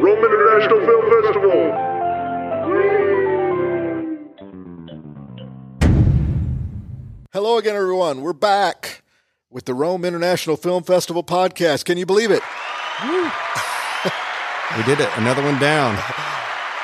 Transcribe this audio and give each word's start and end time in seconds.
Rome 0.00 0.24
International 0.24 0.80
Film 0.84 1.04
Festival. 1.22 1.60
Hello 7.32 7.56
again, 7.56 7.74
everyone. 7.74 8.20
We're 8.20 8.34
back 8.34 9.02
with 9.48 9.64
the 9.64 9.72
Rome 9.72 10.04
International 10.04 10.56
Film 10.56 10.82
Festival 10.82 11.24
podcast. 11.24 11.86
Can 11.86 11.96
you 11.96 12.04
believe 12.04 12.30
it? 12.30 12.42
We 14.76 14.82
did 14.82 15.00
it. 15.00 15.08
Another 15.16 15.42
one 15.42 15.58
down. 15.58 15.96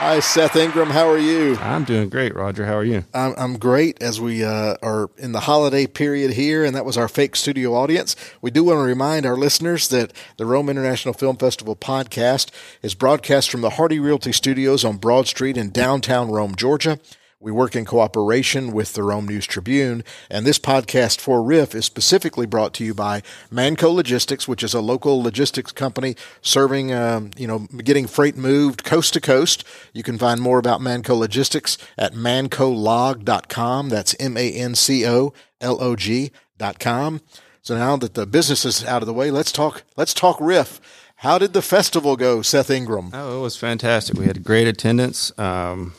Hi, 0.00 0.18
Seth 0.20 0.56
Ingram. 0.56 0.88
How 0.88 1.10
are 1.10 1.18
you? 1.18 1.56
I'm 1.56 1.84
doing 1.84 2.08
great, 2.08 2.34
Roger. 2.34 2.64
How 2.64 2.76
are 2.76 2.84
you? 2.84 3.04
I'm, 3.12 3.34
I'm 3.36 3.58
great 3.58 4.02
as 4.02 4.18
we 4.18 4.42
uh, 4.42 4.76
are 4.82 5.10
in 5.18 5.32
the 5.32 5.40
holiday 5.40 5.86
period 5.86 6.32
here, 6.32 6.64
and 6.64 6.74
that 6.74 6.86
was 6.86 6.96
our 6.96 7.06
fake 7.06 7.36
studio 7.36 7.74
audience. 7.74 8.16
We 8.40 8.50
do 8.50 8.64
want 8.64 8.78
to 8.78 8.82
remind 8.82 9.26
our 9.26 9.36
listeners 9.36 9.88
that 9.88 10.14
the 10.38 10.46
Rome 10.46 10.70
International 10.70 11.12
Film 11.12 11.36
Festival 11.36 11.76
podcast 11.76 12.50
is 12.80 12.94
broadcast 12.94 13.50
from 13.50 13.60
the 13.60 13.70
Hardy 13.70 14.00
Realty 14.00 14.32
Studios 14.32 14.86
on 14.86 14.96
Broad 14.96 15.26
Street 15.26 15.58
in 15.58 15.68
downtown 15.68 16.30
Rome, 16.30 16.54
Georgia. 16.54 16.98
We 17.42 17.50
work 17.50 17.74
in 17.74 17.86
cooperation 17.86 18.70
with 18.70 18.92
the 18.92 19.02
Rome 19.02 19.26
News 19.26 19.46
Tribune, 19.46 20.04
and 20.28 20.44
this 20.44 20.58
podcast 20.58 21.22
for 21.22 21.42
Riff 21.42 21.74
is 21.74 21.86
specifically 21.86 22.44
brought 22.44 22.74
to 22.74 22.84
you 22.84 22.92
by 22.92 23.22
Manco 23.50 23.90
Logistics, 23.90 24.46
which 24.46 24.62
is 24.62 24.74
a 24.74 24.82
local 24.82 25.22
logistics 25.22 25.72
company 25.72 26.16
serving, 26.42 26.92
um, 26.92 27.30
you 27.38 27.46
know, 27.46 27.60
getting 27.78 28.06
freight 28.06 28.36
moved 28.36 28.84
coast 28.84 29.14
to 29.14 29.22
coast. 29.22 29.64
You 29.94 30.02
can 30.02 30.18
find 30.18 30.38
more 30.42 30.58
about 30.58 30.82
Manco 30.82 31.14
Logistics 31.14 31.78
at 31.96 32.12
mancolog.com. 32.12 33.88
That's 33.88 34.14
M 34.20 34.36
A 34.36 34.52
N 34.52 34.74
C 34.74 35.06
O 35.06 35.32
L 35.62 35.82
O 35.82 35.96
G.com. 35.96 37.22
So 37.62 37.74
now 37.74 37.96
that 37.96 38.12
the 38.12 38.26
business 38.26 38.66
is 38.66 38.84
out 38.84 39.00
of 39.00 39.06
the 39.06 39.14
way, 39.14 39.30
let's 39.30 39.50
talk. 39.50 39.84
Let's 39.96 40.12
talk 40.12 40.36
Riff. 40.42 40.78
How 41.16 41.38
did 41.38 41.54
the 41.54 41.62
festival 41.62 42.16
go, 42.16 42.40
Seth 42.42 42.70
Ingram? 42.70 43.10
Oh, 43.12 43.38
it 43.38 43.42
was 43.42 43.56
fantastic. 43.56 44.18
We 44.18 44.24
had 44.26 44.42
great 44.42 44.66
attendance. 44.66 45.38
Um, 45.38 45.92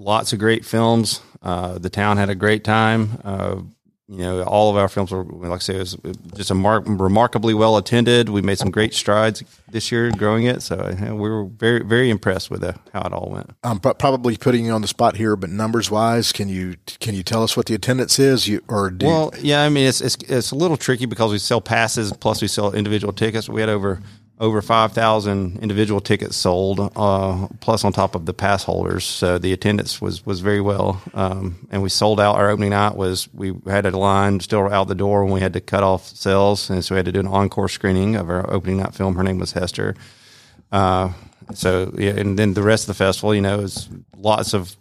lots 0.00 0.32
of 0.32 0.38
great 0.38 0.64
films. 0.64 1.20
Uh, 1.42 1.78
the 1.78 1.90
town 1.90 2.16
had 2.16 2.30
a 2.30 2.34
great 2.34 2.64
time. 2.64 3.20
Uh, 3.24 3.56
you 4.08 4.18
know, 4.24 4.42
all 4.42 4.70
of 4.70 4.76
our 4.76 4.88
films 4.88 5.12
were, 5.12 5.22
like 5.22 5.52
I 5.52 5.58
say, 5.58 5.74
it 5.76 5.78
was 5.78 5.96
just 6.34 6.50
a 6.50 6.54
mar- 6.54 6.80
remarkably 6.80 7.54
well 7.54 7.76
attended. 7.76 8.28
We 8.28 8.42
made 8.42 8.58
some 8.58 8.72
great 8.72 8.92
strides 8.92 9.44
this 9.70 9.92
year 9.92 10.10
growing 10.10 10.46
it. 10.46 10.62
So 10.62 10.74
you 10.98 11.04
know, 11.06 11.14
we 11.14 11.30
were 11.30 11.44
very, 11.44 11.84
very 11.84 12.10
impressed 12.10 12.50
with 12.50 12.62
the, 12.62 12.74
how 12.92 13.02
it 13.02 13.12
all 13.12 13.30
went. 13.30 13.50
I'm 13.62 13.78
pro- 13.78 13.94
probably 13.94 14.36
putting 14.36 14.64
you 14.64 14.72
on 14.72 14.82
the 14.82 14.88
spot 14.88 15.14
here, 15.16 15.36
but 15.36 15.48
numbers 15.48 15.92
wise, 15.92 16.32
can 16.32 16.48
you 16.48 16.74
can 16.98 17.14
you 17.14 17.22
tell 17.22 17.44
us 17.44 17.56
what 17.56 17.66
the 17.66 17.74
attendance 17.74 18.18
is? 18.18 18.48
You 18.48 18.60
or 18.66 18.90
do 18.90 19.06
you- 19.06 19.12
Well, 19.12 19.32
yeah, 19.40 19.62
I 19.62 19.68
mean, 19.68 19.86
it's, 19.86 20.00
it's, 20.00 20.16
it's 20.28 20.50
a 20.50 20.56
little 20.56 20.76
tricky 20.76 21.06
because 21.06 21.30
we 21.30 21.38
sell 21.38 21.60
passes 21.60 22.12
plus 22.12 22.42
we 22.42 22.48
sell 22.48 22.72
individual 22.74 23.12
tickets. 23.12 23.48
We 23.48 23.60
had 23.60 23.70
over, 23.70 24.00
over 24.40 24.62
5,000 24.62 25.58
individual 25.60 26.00
tickets 26.00 26.34
sold, 26.34 26.80
uh, 26.96 27.46
plus 27.60 27.84
on 27.84 27.92
top 27.92 28.14
of 28.14 28.24
the 28.24 28.32
pass 28.32 28.64
holders. 28.64 29.04
So 29.04 29.36
the 29.36 29.52
attendance 29.52 30.00
was, 30.00 30.24
was 30.24 30.40
very 30.40 30.62
well. 30.62 31.00
Um, 31.12 31.68
and 31.70 31.82
we 31.82 31.90
sold 31.90 32.18
out. 32.18 32.36
Our 32.36 32.48
opening 32.48 32.70
night 32.70 32.96
was, 32.96 33.28
we 33.34 33.54
had 33.66 33.84
a 33.84 33.96
line 33.96 34.40
still 34.40 34.72
out 34.72 34.88
the 34.88 34.94
door 34.94 35.24
when 35.24 35.34
we 35.34 35.40
had 35.40 35.52
to 35.52 35.60
cut 35.60 35.82
off 35.82 36.08
sales. 36.08 36.70
And 36.70 36.82
so 36.82 36.94
we 36.94 36.96
had 36.96 37.04
to 37.04 37.12
do 37.12 37.20
an 37.20 37.26
encore 37.26 37.68
screening 37.68 38.16
of 38.16 38.30
our 38.30 38.50
opening 38.50 38.78
night 38.78 38.94
film. 38.94 39.14
Her 39.14 39.22
name 39.22 39.38
was 39.38 39.52
Hester. 39.52 39.94
Uh, 40.72 41.12
so 41.52 41.92
yeah, 41.98 42.12
and 42.12 42.38
then 42.38 42.54
the 42.54 42.62
rest 42.62 42.84
of 42.84 42.88
the 42.88 43.04
festival, 43.04 43.34
you 43.34 43.42
know, 43.42 43.60
is 43.60 43.90
lots 44.16 44.54
of 44.54 44.74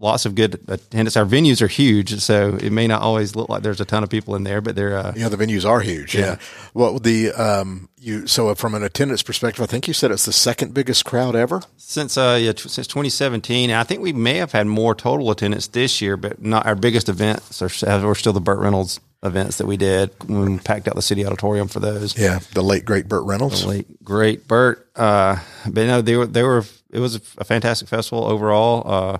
lots 0.00 0.26
of 0.26 0.34
good 0.34 0.60
attendance. 0.68 1.16
Our 1.16 1.24
venues 1.24 1.62
are 1.62 1.66
huge, 1.68 2.18
so 2.20 2.56
it 2.60 2.70
may 2.72 2.86
not 2.86 3.00
always 3.02 3.34
look 3.36 3.48
like 3.48 3.62
there's 3.62 3.80
a 3.80 3.84
ton 3.84 4.02
of 4.02 4.10
people 4.10 4.34
in 4.34 4.42
there, 4.44 4.60
but 4.60 4.74
they're 4.76 4.96
uh, 4.96 5.12
Yeah, 5.16 5.28
the 5.28 5.36
venues 5.36 5.68
are 5.68 5.80
huge. 5.80 6.14
Yeah. 6.14 6.36
Well, 6.74 6.98
the 6.98 7.32
um, 7.32 7.88
you 7.98 8.26
so 8.26 8.54
from 8.54 8.74
an 8.74 8.82
attendance 8.82 9.22
perspective, 9.22 9.62
I 9.62 9.66
think 9.66 9.88
you 9.88 9.94
said 9.94 10.10
it's 10.10 10.26
the 10.26 10.32
second 10.32 10.74
biggest 10.74 11.04
crowd 11.04 11.34
ever. 11.36 11.62
since 11.76 12.18
uh 12.18 12.38
yeah 12.40 12.52
t- 12.52 12.68
since 12.68 12.86
2017. 12.86 13.70
And 13.70 13.78
I 13.78 13.84
think 13.84 14.02
we 14.02 14.12
may 14.12 14.36
have 14.36 14.52
had 14.52 14.66
more 14.66 14.94
total 14.94 15.30
attendance 15.30 15.68
this 15.68 16.00
year, 16.02 16.16
but 16.16 16.42
not 16.42 16.66
our 16.66 16.74
biggest 16.74 17.08
events 17.08 17.62
are, 17.62 17.70
are 17.88 18.14
still 18.14 18.32
the 18.32 18.40
Burt 18.40 18.58
Reynolds 18.58 19.00
events 19.22 19.56
that 19.56 19.66
we 19.66 19.78
did 19.78 20.10
when 20.26 20.52
we 20.52 20.58
packed 20.58 20.86
out 20.86 20.94
the 20.96 21.00
city 21.02 21.24
auditorium 21.24 21.66
for 21.66 21.80
those. 21.80 22.18
Yeah, 22.18 22.40
the 22.52 22.60
late 22.62 22.84
great 22.84 23.08
Burt 23.08 23.24
Reynolds. 23.24 23.62
The 23.62 23.68
Late, 23.68 24.04
great 24.04 24.46
Burt. 24.46 24.86
Uh, 24.94 25.36
but 25.64 25.86
no, 25.86 26.02
they 26.02 26.16
were 26.16 26.26
they 26.26 26.42
were. 26.42 26.64
It 26.90 26.98
was 27.00 27.14
a 27.38 27.44
fantastic 27.44 27.88
festival 27.88 28.24
overall. 28.26 28.82
Uh, 28.84 29.18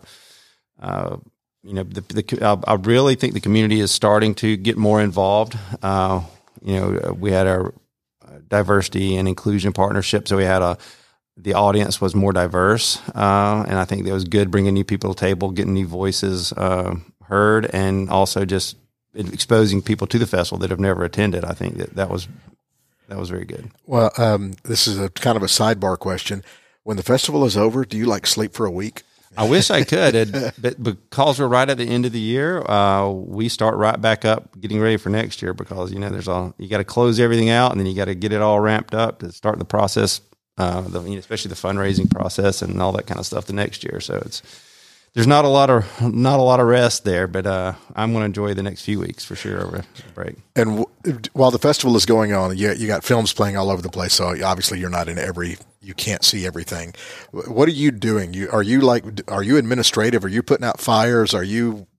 uh, 0.84 1.16
you 1.62 1.72
know, 1.72 1.82
the, 1.82 2.02
the 2.02 2.62
I, 2.66 2.74
really 2.74 3.14
think 3.14 3.32
the 3.32 3.40
community 3.40 3.80
is 3.80 3.90
starting 3.90 4.34
to 4.36 4.56
get 4.56 4.76
more 4.76 5.00
involved. 5.00 5.58
Uh, 5.82 6.20
you 6.62 6.78
know, 6.78 7.16
we 7.18 7.32
had 7.32 7.46
our 7.46 7.72
diversity 8.48 9.16
and 9.16 9.26
inclusion 9.26 9.72
partnership, 9.72 10.28
so 10.28 10.36
we 10.36 10.44
had 10.44 10.60
a 10.60 10.76
the 11.36 11.54
audience 11.54 12.00
was 12.00 12.14
more 12.14 12.32
diverse, 12.32 13.00
uh, 13.08 13.64
and 13.66 13.76
I 13.76 13.84
think 13.84 14.04
that 14.04 14.12
was 14.12 14.24
good 14.24 14.52
bringing 14.52 14.74
new 14.74 14.84
people 14.84 15.12
to 15.12 15.18
the 15.18 15.26
table, 15.26 15.50
getting 15.50 15.74
new 15.74 15.86
voices 15.86 16.52
uh, 16.52 16.94
heard, 17.24 17.66
and 17.72 18.08
also 18.08 18.44
just 18.44 18.76
exposing 19.14 19.82
people 19.82 20.06
to 20.08 20.18
the 20.18 20.26
festival 20.26 20.58
that 20.58 20.70
have 20.70 20.78
never 20.78 21.02
attended. 21.02 21.44
I 21.44 21.54
think 21.54 21.78
that 21.78 21.96
that 21.96 22.10
was 22.10 22.28
that 23.08 23.18
was 23.18 23.30
very 23.30 23.46
good. 23.46 23.70
Well, 23.86 24.12
um, 24.18 24.52
this 24.64 24.86
is 24.86 24.98
a 24.98 25.08
kind 25.08 25.36
of 25.36 25.42
a 25.42 25.46
sidebar 25.46 25.98
question. 25.98 26.44
When 26.82 26.98
the 26.98 27.02
festival 27.02 27.44
is 27.46 27.56
over, 27.56 27.84
do 27.84 27.96
you 27.96 28.04
like 28.04 28.26
sleep 28.26 28.52
for 28.52 28.66
a 28.66 28.70
week? 28.70 29.02
I 29.36 29.48
wish 29.48 29.70
I 29.70 29.84
could, 29.84 30.14
it, 30.14 30.54
but 30.60 30.82
because 30.82 31.40
we're 31.40 31.48
right 31.48 31.68
at 31.68 31.76
the 31.76 31.84
end 31.84 32.06
of 32.06 32.12
the 32.12 32.20
year, 32.20 32.62
uh, 32.62 33.10
we 33.10 33.48
start 33.48 33.76
right 33.76 34.00
back 34.00 34.24
up, 34.24 34.60
getting 34.60 34.80
ready 34.80 34.96
for 34.96 35.08
next 35.08 35.42
year. 35.42 35.54
Because 35.54 35.92
you 35.92 35.98
know, 35.98 36.08
there's 36.08 36.28
all 36.28 36.54
you 36.58 36.68
got 36.68 36.78
to 36.78 36.84
close 36.84 37.18
everything 37.18 37.50
out, 37.50 37.72
and 37.72 37.80
then 37.80 37.86
you 37.86 37.94
got 37.94 38.06
to 38.06 38.14
get 38.14 38.32
it 38.32 38.40
all 38.40 38.60
ramped 38.60 38.94
up 38.94 39.20
to 39.20 39.32
start 39.32 39.58
the 39.58 39.64
process, 39.64 40.20
uh, 40.58 40.82
the, 40.82 41.02
you 41.02 41.12
know, 41.12 41.18
especially 41.18 41.48
the 41.48 41.54
fundraising 41.54 42.10
process 42.10 42.62
and 42.62 42.80
all 42.80 42.92
that 42.92 43.06
kind 43.06 43.18
of 43.18 43.26
stuff 43.26 43.46
the 43.46 43.52
next 43.52 43.82
year. 43.84 44.00
So 44.00 44.22
it's 44.24 44.42
there's 45.14 45.28
not 45.28 45.44
a 45.44 45.48
lot 45.48 45.70
of 45.70 45.84
not 46.02 46.40
a 46.40 46.42
lot 46.42 46.58
of 46.58 46.66
rest 46.66 47.04
there, 47.04 47.28
but 47.28 47.46
uh, 47.46 47.74
I'm 47.94 48.12
going 48.12 48.22
to 48.22 48.26
enjoy 48.26 48.52
the 48.54 48.64
next 48.64 48.82
few 48.82 48.98
weeks 48.98 49.24
for 49.24 49.36
sure 49.36 49.64
over 49.64 49.78
the 49.78 50.12
break. 50.12 50.36
And 50.56 50.84
w- 51.04 51.20
while 51.32 51.52
the 51.52 51.58
festival 51.60 51.96
is 51.96 52.04
going 52.04 52.32
on, 52.32 52.56
you, 52.58 52.72
you 52.72 52.88
got 52.88 53.04
films 53.04 53.32
playing 53.32 53.56
all 53.56 53.70
over 53.70 53.80
the 53.80 53.88
place. 53.88 54.12
So 54.12 54.34
obviously, 54.44 54.80
you're 54.80 54.90
not 54.90 55.08
in 55.08 55.18
every. 55.18 55.56
You 55.80 55.94
can't 55.94 56.24
see 56.24 56.44
everything. 56.46 56.94
What 57.30 57.68
are 57.68 57.72
you 57.72 57.92
doing? 57.92 58.34
You 58.34 58.50
are 58.50 58.62
you 58.62 58.80
like? 58.80 59.04
Are 59.30 59.42
you 59.42 59.56
administrative? 59.56 60.24
Are 60.24 60.28
you 60.28 60.42
putting 60.42 60.66
out 60.66 60.80
fires? 60.80 61.32
Are 61.32 61.44
you? 61.44 61.86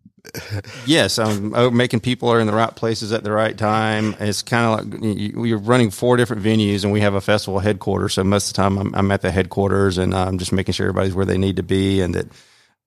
Yes, 0.88 1.18
I'm 1.20 1.54
oh, 1.56 1.70
making 1.72 2.00
people 2.02 2.30
are 2.30 2.40
in 2.40 2.48
the 2.48 2.54
right 2.54 2.76
places 2.76 3.14
at 3.14 3.24
the 3.24 3.32
right 3.32 3.58
time. 3.58 4.16
It's 4.20 4.42
kind 4.42 4.66
of 4.66 4.92
like 5.02 5.04
you- 5.18 5.34
we're 5.40 5.58
running 5.58 5.90
four 5.92 6.18
different 6.18 6.44
venues, 6.44 6.84
and 6.84 6.92
we 6.92 7.00
have 7.02 7.14
a 7.14 7.22
festival 7.22 7.60
headquarters. 7.60 8.16
So 8.16 8.24
most 8.24 8.48
of 8.50 8.54
the 8.56 8.58
time, 8.62 8.78
I'm, 8.78 8.94
I'm 8.96 9.12
at 9.12 9.22
the 9.22 9.32
headquarters, 9.32 9.98
and 10.00 10.14
I'm 10.14 10.38
just 10.38 10.52
making 10.52 10.74
sure 10.74 10.88
everybody's 10.88 11.14
where 11.16 11.26
they 11.26 11.38
need 11.38 11.56
to 11.58 11.64
be, 11.64 12.02
and 12.02 12.14
that 12.16 12.28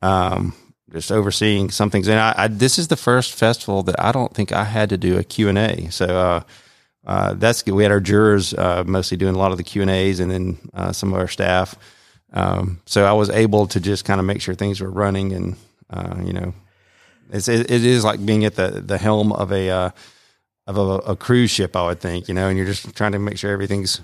um, 0.02 0.54
just 0.92 1.12
overseeing 1.12 1.70
some 1.70 1.90
things. 1.90 2.08
And 2.08 2.18
I, 2.18 2.34
I, 2.36 2.48
this 2.48 2.78
is 2.78 2.88
the 2.88 2.96
first 2.96 3.34
festival 3.34 3.82
that 3.84 4.00
I 4.00 4.12
don't 4.12 4.32
think 4.32 4.52
I 4.52 4.64
had 4.64 4.88
to 4.90 4.96
do 4.96 5.18
a 5.18 5.24
Q 5.24 5.48
and 5.48 5.58
A. 5.58 5.90
So 5.90 6.06
uh, 6.06 6.40
uh, 7.06 7.34
that's 7.34 7.62
good. 7.62 7.74
We 7.74 7.82
had 7.82 7.92
our 7.92 8.00
jurors 8.00 8.54
uh, 8.54 8.84
mostly 8.86 9.16
doing 9.16 9.34
a 9.34 9.38
lot 9.38 9.52
of 9.52 9.58
the 9.58 9.64
Q 9.64 9.82
and 9.82 9.90
A's, 9.90 10.20
and 10.20 10.30
then 10.30 10.58
uh, 10.74 10.92
some 10.92 11.12
of 11.12 11.18
our 11.18 11.28
staff. 11.28 11.74
Um, 12.32 12.80
so 12.86 13.04
I 13.04 13.12
was 13.12 13.30
able 13.30 13.66
to 13.68 13.80
just 13.80 14.04
kind 14.04 14.20
of 14.20 14.26
make 14.26 14.42
sure 14.42 14.54
things 14.54 14.80
were 14.80 14.90
running, 14.90 15.32
and 15.32 15.56
uh, 15.90 16.16
you 16.22 16.32
know, 16.32 16.52
it's 17.32 17.48
it, 17.48 17.70
it 17.70 17.84
is 17.84 18.04
like 18.04 18.24
being 18.24 18.44
at 18.44 18.56
the 18.56 18.82
the 18.84 18.98
helm 18.98 19.32
of 19.32 19.52
a 19.52 19.70
uh, 19.70 19.90
of 20.68 20.76
a, 20.76 21.12
a 21.12 21.16
cruise 21.16 21.50
ship. 21.50 21.74
I 21.74 21.86
would 21.86 22.00
think, 22.00 22.28
you 22.28 22.34
know, 22.34 22.48
and 22.48 22.56
you're 22.56 22.66
just 22.66 22.94
trying 22.94 23.12
to 23.12 23.18
make 23.18 23.38
sure 23.38 23.50
everything's 23.50 24.00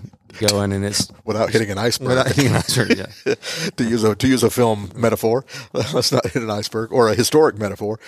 going, 0.49 0.73
and 0.73 0.85
it's 0.85 1.13
Without 1.25 1.51
hitting 1.51 1.71
an 1.71 1.79
iceberg, 1.79 2.09
without 2.09 2.27
hitting 2.27 2.47
an 2.49 2.57
iceberg, 2.57 2.99
yeah. 2.99 3.35
to 3.77 3.85
use 3.85 4.03
a 4.03 4.17
to 4.17 4.27
use 4.27 4.43
a 4.43 4.51
film 4.51 4.91
metaphor, 4.97 5.45
let's 5.73 6.11
not 6.11 6.27
hit 6.27 6.43
an 6.43 6.51
iceberg 6.51 6.91
or 6.93 7.09
a 7.09 7.15
historic 7.15 7.59
metaphor. 7.59 8.01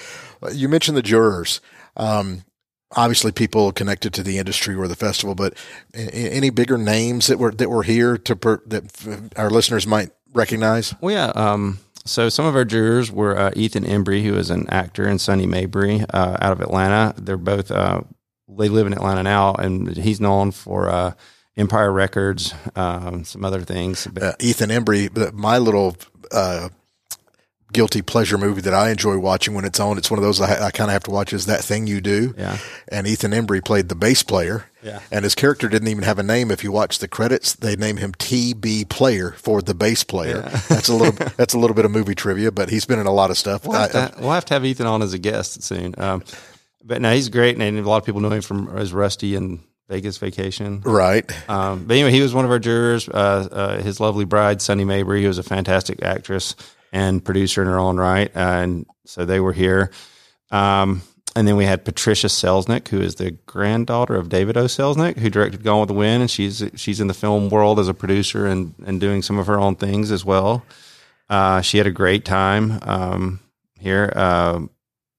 You 0.53 0.69
mentioned 0.69 0.97
the 0.97 1.03
jurors. 1.03 1.61
Um, 1.97 2.45
obviously, 2.97 3.31
people 3.31 3.73
connected 3.73 4.13
to 4.15 4.23
the 4.23 4.39
industry 4.39 4.75
or 4.75 4.89
the 4.89 4.97
festival, 4.97 5.35
but 5.35 5.55
any 5.95 6.51
bigger 6.51 6.79
names 6.79 7.27
that 7.27 7.39
were 7.39 7.53
that 7.53 7.71
were 7.71 7.83
here 7.83 8.17
to 8.19 8.35
per, 8.35 8.63
that 8.67 9.33
our 9.37 9.51
listeners 9.51 9.87
might 9.87 10.11
recognize? 10.33 10.95
Well, 11.01 11.15
yeah. 11.15 11.33
Um, 11.35 11.79
so 12.07 12.29
some 12.29 12.47
of 12.47 12.55
our 12.55 12.65
jurors 12.65 13.11
were 13.11 13.37
uh, 13.37 13.51
Ethan 13.57 13.85
Embry, 13.85 14.23
who 14.25 14.35
is 14.37 14.51
an 14.51 14.69
actor, 14.69 15.05
and 15.05 15.21
Sunny 15.21 15.47
Mabry 15.47 16.05
uh, 16.15 16.37
out 16.41 16.53
of 16.53 16.61
Atlanta. 16.61 17.15
They're 17.19 17.37
both 17.37 17.71
uh, 17.71 18.03
they 18.49 18.69
live 18.69 18.87
in 18.87 18.93
Atlanta 18.93 19.23
now, 19.23 19.55
and 19.55 19.97
he's 19.97 20.21
known 20.21 20.51
for 20.53 20.89
uh, 20.89 21.13
Empire 21.57 21.93
Records, 21.93 22.55
um, 22.75 23.25
some 23.25 23.45
other 23.45 23.63
things. 23.63 24.07
Uh, 24.07 24.35
Ethan 24.41 24.71
Embry, 24.71 25.33
my 25.33 25.59
little 25.59 25.97
uh, 26.33 26.69
guilty 27.73 28.01
pleasure 28.03 28.39
movie 28.39 28.61
that 28.61 28.73
I 28.75 28.91
enjoy 28.91 29.19
watching 29.19 29.55
when 29.55 29.65
it's 29.65 29.81
on. 29.81 29.99
It's 29.99 30.11
one 30.11 30.19
of 30.19 30.25
those 30.25 30.41
I, 30.41 30.67
I 30.67 30.71
kind 30.71 30.89
of 30.89 30.93
have 30.93 31.03
to 31.05 31.11
watch. 31.11 31.33
Is 31.33 31.47
that 31.47 31.65
thing 31.65 31.87
you 31.89 32.01
do? 32.01 32.35
Yeah. 32.39 32.59
And 32.89 33.07
Ethan 33.07 33.33
Embry 33.33 33.65
played 33.65 33.89
the 33.89 33.95
bass 33.97 34.23
player. 34.23 34.67
Yeah. 34.83 35.01
And 35.11 35.25
his 35.25 35.35
character 35.35 35.69
didn't 35.69 35.89
even 35.89 36.05
have 36.05 36.19
a 36.21 36.23
name. 36.23 36.53
If 36.53 36.63
you 36.63 36.71
watch 36.71 37.01
the 37.01 37.09
credits, 37.09 37.55
they 37.55 37.75
name 37.75 37.97
him 37.97 38.13
TB 38.13 38.89
Player 38.89 39.33
for 39.33 39.61
the 39.61 39.75
bass 39.75 40.05
player. 40.05 40.43
That's 40.69 40.89
a 40.89 40.95
little. 40.95 41.13
that's 41.37 41.55
a 41.55 41.59
little 41.59 41.75
bit 41.75 41.85
of 41.85 41.91
movie 41.91 42.15
trivia, 42.15 42.53
but 42.53 42.69
he's 42.71 42.85
been 42.85 43.01
in 43.01 43.07
a 43.07 43.13
lot 43.13 43.31
of 43.31 43.37
stuff. 43.37 43.67
We'll 43.67 43.81
have, 43.81 43.95
I- 43.97 44.09
to, 44.09 44.21
we'll 44.21 44.31
have 44.31 44.45
to 44.45 44.55
have 44.55 44.65
Ethan 44.65 44.87
on 44.87 45.03
as 45.03 45.13
a 45.13 45.19
guest 45.19 45.63
soon. 45.65 45.95
Um, 45.99 46.23
but 46.87 47.03
no, 47.03 47.13
he's 47.13 47.29
great, 47.29 47.61
and 47.61 47.79
a 47.79 47.83
lot 47.83 47.97
of 47.99 48.05
people 48.05 48.21
know 48.21 48.31
him 48.31 48.43
from 48.43 48.75
as 48.77 48.93
Rusty 48.93 49.35
and 49.35 49.61
Vegas 49.89 50.19
Vacation. 50.19 50.81
Right. 50.83 51.31
Um, 51.49 51.85
but 51.85 51.95
anyway, 51.95 52.13
he 52.13 52.21
was 52.21 52.33
one 52.33 52.45
of 52.45 52.51
our 52.51 52.59
jurors. 52.59 53.09
Uh, 53.09 53.49
uh, 53.51 53.83
his 53.83 54.01
lovely 54.01 54.25
bride, 54.25 54.63
Sunny 54.63 54.85
Mabry, 54.85 55.23
who 55.23 55.29
was 55.29 55.39
a 55.39 55.43
fantastic 55.43 56.03
actress 56.03 56.55
and 56.93 57.25
producer 57.25 57.61
in 57.63 57.69
her 57.69 57.79
own 57.79 57.97
right, 57.99 58.31
and 58.35 58.87
so 59.05 59.25
they 59.25 59.41
were 59.41 59.53
here. 59.53 59.91
Um, 60.51 61.03
and 61.35 61.47
then 61.47 61.57
we 61.57 61.67
had 61.67 61.85
Patricia 61.85 62.29
Selznick, 62.29 62.89
who 62.89 63.01
is 63.01 63.17
the 63.17 63.33
granddaughter 63.45 64.15
of 64.15 64.31
David 64.31 64.57
O. 64.57 64.65
Selznick, 64.65 65.19
who 65.19 65.29
directed 65.29 65.63
Gone 65.63 65.81
with 65.81 65.89
the 65.89 65.95
Wind, 65.95 66.23
and 66.23 66.31
she's 66.31 66.65
she's 66.77 67.01
in 67.01 67.09
the 67.09 67.15
film 67.15 67.51
world 67.51 67.79
as 67.79 67.89
a 67.89 67.95
producer 67.95 68.47
and 68.47 68.75
and 68.87 69.01
doing 69.01 69.23
some 69.23 69.39
of 69.39 69.47
her 69.47 69.59
own 69.59 69.77
things 69.77 70.11
as 70.11 70.25
well. 70.25 70.65
Uh, 71.29 71.61
she 71.61 71.79
had 71.79 71.87
a 71.87 71.93
great 71.93 72.25
time 72.25 72.79
um, 72.83 73.41
here. 73.79 74.11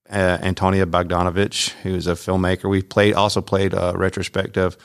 Uh, 0.09 0.15
uh, 0.15 0.37
Antonia 0.41 0.85
Bogdanovich, 0.85 1.69
who's 1.83 2.07
a 2.07 2.13
filmmaker. 2.13 2.69
We 2.69 2.81
played 2.81 3.13
also 3.13 3.41
played 3.41 3.73
a 3.73 3.93
retrospective 3.95 4.77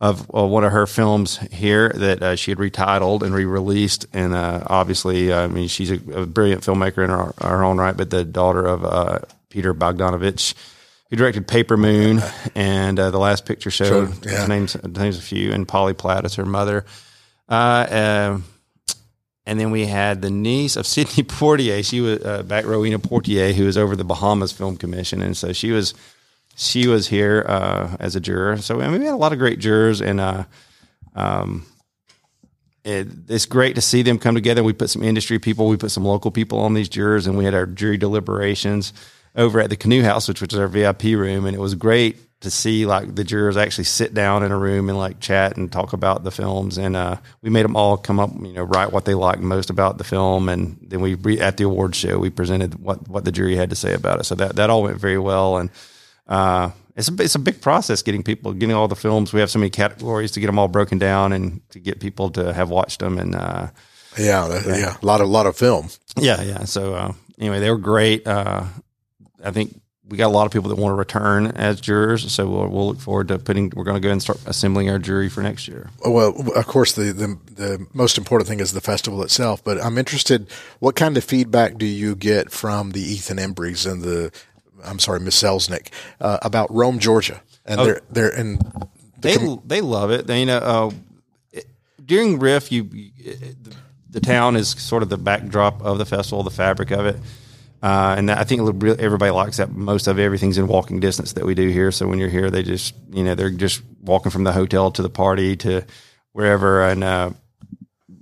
of 0.00 0.30
uh, 0.34 0.46
one 0.46 0.64
of 0.64 0.72
her 0.72 0.86
films 0.86 1.38
here 1.50 1.88
that 1.90 2.22
uh, 2.22 2.36
she 2.36 2.50
had 2.50 2.58
retitled 2.58 3.22
and 3.22 3.34
re-released. 3.34 4.06
And 4.12 4.34
uh, 4.34 4.62
obviously, 4.66 5.32
I 5.32 5.46
mean, 5.46 5.68
she's 5.68 5.90
a, 5.90 5.94
a 6.12 6.26
brilliant 6.26 6.62
filmmaker 6.62 7.02
in 7.02 7.10
her, 7.10 7.32
her, 7.40 7.64
own 7.64 7.78
right. 7.78 7.96
But 7.96 8.10
the 8.10 8.24
daughter 8.24 8.66
of 8.66 8.84
uh, 8.84 9.20
Peter 9.48 9.72
Bogdanovich, 9.72 10.54
who 11.08 11.16
directed 11.16 11.48
Paper 11.48 11.76
Moon 11.76 12.20
and 12.54 12.98
uh, 12.98 13.10
The 13.10 13.18
Last 13.18 13.46
Picture 13.46 13.70
Show, 13.70 14.06
Sure, 14.06 14.12
yeah. 14.22 14.46
name's 14.46 14.76
names 14.84 15.18
a 15.18 15.22
few, 15.22 15.52
and 15.52 15.66
Polly 15.66 15.94
Platt 15.94 16.24
is 16.26 16.34
her 16.34 16.44
mother. 16.44 16.84
Uh, 17.48 18.38
and 19.46 19.60
then 19.60 19.70
we 19.70 19.86
had 19.86 20.22
the 20.22 20.30
niece 20.30 20.76
of 20.76 20.86
Sidney 20.86 21.22
Poitier. 21.22 21.84
She 21.88 22.00
was 22.00 22.22
uh, 22.24 22.42
back 22.42 22.66
Rowena 22.66 22.98
Poitier, 22.98 23.54
who 23.54 23.64
was 23.64 23.78
over 23.78 23.96
the 23.96 24.04
Bahamas 24.04 24.52
Film 24.52 24.76
Commission, 24.76 25.22
and 25.22 25.36
so 25.36 25.52
she 25.52 25.70
was 25.70 25.94
she 26.56 26.86
was 26.86 27.06
here 27.08 27.44
uh, 27.48 27.96
as 28.00 28.16
a 28.16 28.20
juror. 28.20 28.56
So 28.58 28.80
I 28.80 28.88
mean, 28.88 29.00
we 29.00 29.06
had 29.06 29.14
a 29.14 29.16
lot 29.16 29.32
of 29.32 29.38
great 29.38 29.58
jurors, 29.58 30.00
and 30.00 30.20
uh, 30.20 30.44
um, 31.14 31.66
it, 32.84 33.08
it's 33.28 33.46
great 33.46 33.74
to 33.74 33.80
see 33.80 34.02
them 34.02 34.18
come 34.18 34.34
together. 34.34 34.62
We 34.64 34.72
put 34.72 34.90
some 34.90 35.02
industry 35.02 35.38
people, 35.38 35.68
we 35.68 35.76
put 35.76 35.90
some 35.90 36.04
local 36.04 36.30
people 36.30 36.60
on 36.60 36.74
these 36.74 36.88
jurors, 36.88 37.26
and 37.26 37.36
we 37.36 37.44
had 37.44 37.54
our 37.54 37.66
jury 37.66 37.96
deliberations 37.96 38.92
over 39.34 39.60
at 39.60 39.68
the 39.68 39.76
Canoe 39.76 40.02
House, 40.02 40.28
which 40.28 40.40
was 40.40 40.54
our 40.54 40.68
VIP 40.68 41.04
room, 41.04 41.44
and 41.44 41.54
it 41.54 41.60
was 41.60 41.74
great 41.74 42.18
to 42.40 42.50
see 42.50 42.84
like 42.86 43.14
the 43.14 43.24
jurors 43.24 43.56
actually 43.56 43.84
sit 43.84 44.12
down 44.12 44.42
in 44.42 44.52
a 44.52 44.58
room 44.58 44.88
and 44.90 44.98
like 44.98 45.20
chat 45.20 45.56
and 45.56 45.72
talk 45.72 45.92
about 45.94 46.22
the 46.22 46.30
films. 46.30 46.76
And 46.78 46.94
uh, 46.94 47.16
we 47.42 47.48
made 47.50 47.64
them 47.64 47.76
all 47.76 47.96
come 47.96 48.20
up, 48.20 48.30
you 48.34 48.52
know, 48.52 48.62
write 48.64 48.92
what 48.92 49.04
they 49.06 49.14
liked 49.14 49.40
most 49.40 49.70
about 49.70 49.96
the 49.98 50.04
film, 50.04 50.48
and 50.48 50.76
then 50.82 51.00
we 51.00 51.14
re- 51.14 51.40
at 51.40 51.56
the 51.56 51.64
awards 51.64 51.96
show 51.96 52.18
we 52.18 52.30
presented 52.30 52.74
what 52.82 53.08
what 53.08 53.24
the 53.24 53.32
jury 53.32 53.56
had 53.56 53.70
to 53.70 53.76
say 53.76 53.94
about 53.94 54.20
it. 54.20 54.24
So 54.24 54.34
that 54.34 54.56
that 54.56 54.68
all 54.70 54.82
went 54.82 55.00
very 55.00 55.18
well, 55.18 55.56
and 55.56 55.70
uh, 56.28 56.70
it's 56.94 57.08
a 57.08 57.14
it's 57.22 57.34
a 57.34 57.38
big 57.38 57.60
process 57.62 58.02
getting 58.02 58.22
people 58.22 58.52
getting 58.52 58.76
all 58.76 58.88
the 58.88 58.96
films. 58.96 59.32
We 59.32 59.40
have 59.40 59.50
so 59.50 59.58
many 59.58 59.70
categories 59.70 60.30
to 60.32 60.40
get 60.40 60.46
them 60.46 60.58
all 60.58 60.68
broken 60.68 60.98
down 60.98 61.32
and 61.32 61.60
to 61.70 61.78
get 61.80 62.00
people 62.00 62.30
to 62.30 62.52
have 62.52 62.68
watched 62.70 63.00
them 63.00 63.18
and. 63.18 63.34
Uh, 63.34 63.68
Yeah. 64.18 64.46
that- 64.48 64.66
Yeah. 64.66 64.96
A 65.02 65.06
lot 65.06 65.20
of 65.20 65.28
lot 65.28 65.46
of 65.46 65.56
film. 65.56 65.88
yeah, 66.18 66.42
yeah. 66.42 66.64
So 66.64 66.94
uh, 66.94 67.12
anyway, 67.38 67.60
they 67.60 67.70
were 67.70 67.78
great. 67.78 68.26
Uh, 68.26 68.64
I 69.44 69.50
think 69.52 69.78
we 70.08 70.16
got 70.16 70.26
a 70.26 70.28
lot 70.28 70.46
of 70.46 70.52
people 70.52 70.68
that 70.70 70.76
want 70.76 70.92
to 70.92 70.96
return 70.96 71.46
as 71.48 71.80
jurors, 71.80 72.30
so 72.32 72.48
we'll, 72.48 72.68
we'll 72.68 72.86
look 72.88 73.00
forward 73.00 73.28
to 73.28 73.38
putting. 73.38 73.72
We're 73.74 73.84
going 73.84 74.00
to 74.00 74.06
go 74.06 74.12
and 74.12 74.22
start 74.22 74.38
assembling 74.46 74.88
our 74.88 74.98
jury 74.98 75.28
for 75.28 75.42
next 75.42 75.66
year. 75.66 75.90
Well, 76.04 76.34
of 76.54 76.66
course, 76.66 76.92
the, 76.92 77.12
the 77.12 77.38
the 77.54 77.86
most 77.92 78.16
important 78.18 78.48
thing 78.48 78.60
is 78.60 78.72
the 78.72 78.80
festival 78.80 79.22
itself. 79.22 79.64
But 79.64 79.82
I'm 79.82 79.98
interested. 79.98 80.48
What 80.78 80.94
kind 80.96 81.16
of 81.16 81.24
feedback 81.24 81.76
do 81.78 81.86
you 81.86 82.14
get 82.14 82.52
from 82.52 82.92
the 82.92 83.00
Ethan 83.00 83.38
Embry's 83.38 83.84
and 83.86 84.02
the 84.02 84.32
I'm 84.84 84.98
sorry, 84.98 85.20
Miss 85.20 85.42
Selznick 85.42 85.88
uh, 86.20 86.38
about 86.42 86.72
Rome, 86.72 86.98
Georgia, 86.98 87.40
and 87.64 87.80
they're 87.80 88.00
they're 88.10 88.30
and 88.30 88.60
They 89.18 89.36
they 89.64 89.80
love 89.80 90.10
it. 90.12 90.26
They 90.26 90.40
you 90.40 90.46
know 90.46 90.58
uh, 90.58 90.90
it- 91.52 91.66
during 92.04 92.38
Riff, 92.38 92.70
you, 92.70 92.88
you 92.92 93.10
the, 93.62 93.74
the 94.10 94.20
town 94.20 94.54
is 94.54 94.68
sort 94.68 95.02
of 95.02 95.08
the 95.08 95.18
backdrop 95.18 95.82
of 95.82 95.98
the 95.98 96.06
festival, 96.06 96.44
the 96.44 96.50
fabric 96.50 96.92
of 96.92 97.06
it. 97.06 97.16
Uh, 97.82 98.14
and 98.18 98.30
I 98.30 98.44
think 98.44 98.60
everybody 98.98 99.30
likes 99.30 99.58
that. 99.58 99.70
Most 99.70 100.06
of 100.06 100.18
everything's 100.18 100.58
in 100.58 100.66
walking 100.66 101.00
distance 101.00 101.34
that 101.34 101.44
we 101.44 101.54
do 101.54 101.68
here. 101.68 101.92
So 101.92 102.08
when 102.08 102.18
you're 102.18 102.28
here, 102.28 102.50
they 102.50 102.62
just, 102.62 102.94
you 103.10 103.22
know, 103.22 103.34
they're 103.34 103.50
just 103.50 103.82
walking 104.00 104.30
from 104.30 104.44
the 104.44 104.52
hotel 104.52 104.90
to 104.92 105.02
the 105.02 105.10
party 105.10 105.56
to 105.58 105.84
wherever. 106.32 106.82
And, 106.82 107.04
uh, 107.04 107.30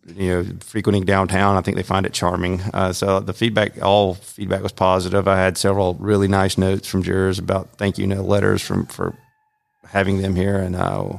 you 0.07 0.29
know, 0.29 0.45
frequenting 0.61 1.05
downtown, 1.05 1.57
I 1.57 1.63
think 1.63 1.77
they 1.77 1.83
find 1.83 2.05
it 2.05 2.13
charming. 2.13 2.61
Uh, 2.61 2.93
so 2.93 3.21
the 3.21 3.33
feedback, 3.33 3.83
all 3.83 4.15
feedback 4.15 4.63
was 4.63 4.73
positive. 4.73 5.27
I 5.27 5.39
had 5.39 5.57
several 5.57 5.95
really 5.95 6.29
nice 6.29 6.59
notes 6.59 6.87
from 6.87 7.03
jurors 7.03 7.39
about 7.39 7.79
thank 7.79 7.97
you 7.99 8.07
note 8.07 8.27
letters 8.27 8.61
from 8.61 8.87
for 8.87 9.17
having 9.87 10.21
them 10.21 10.35
here, 10.35 10.57
and 10.59 10.77
uh, 10.77 11.19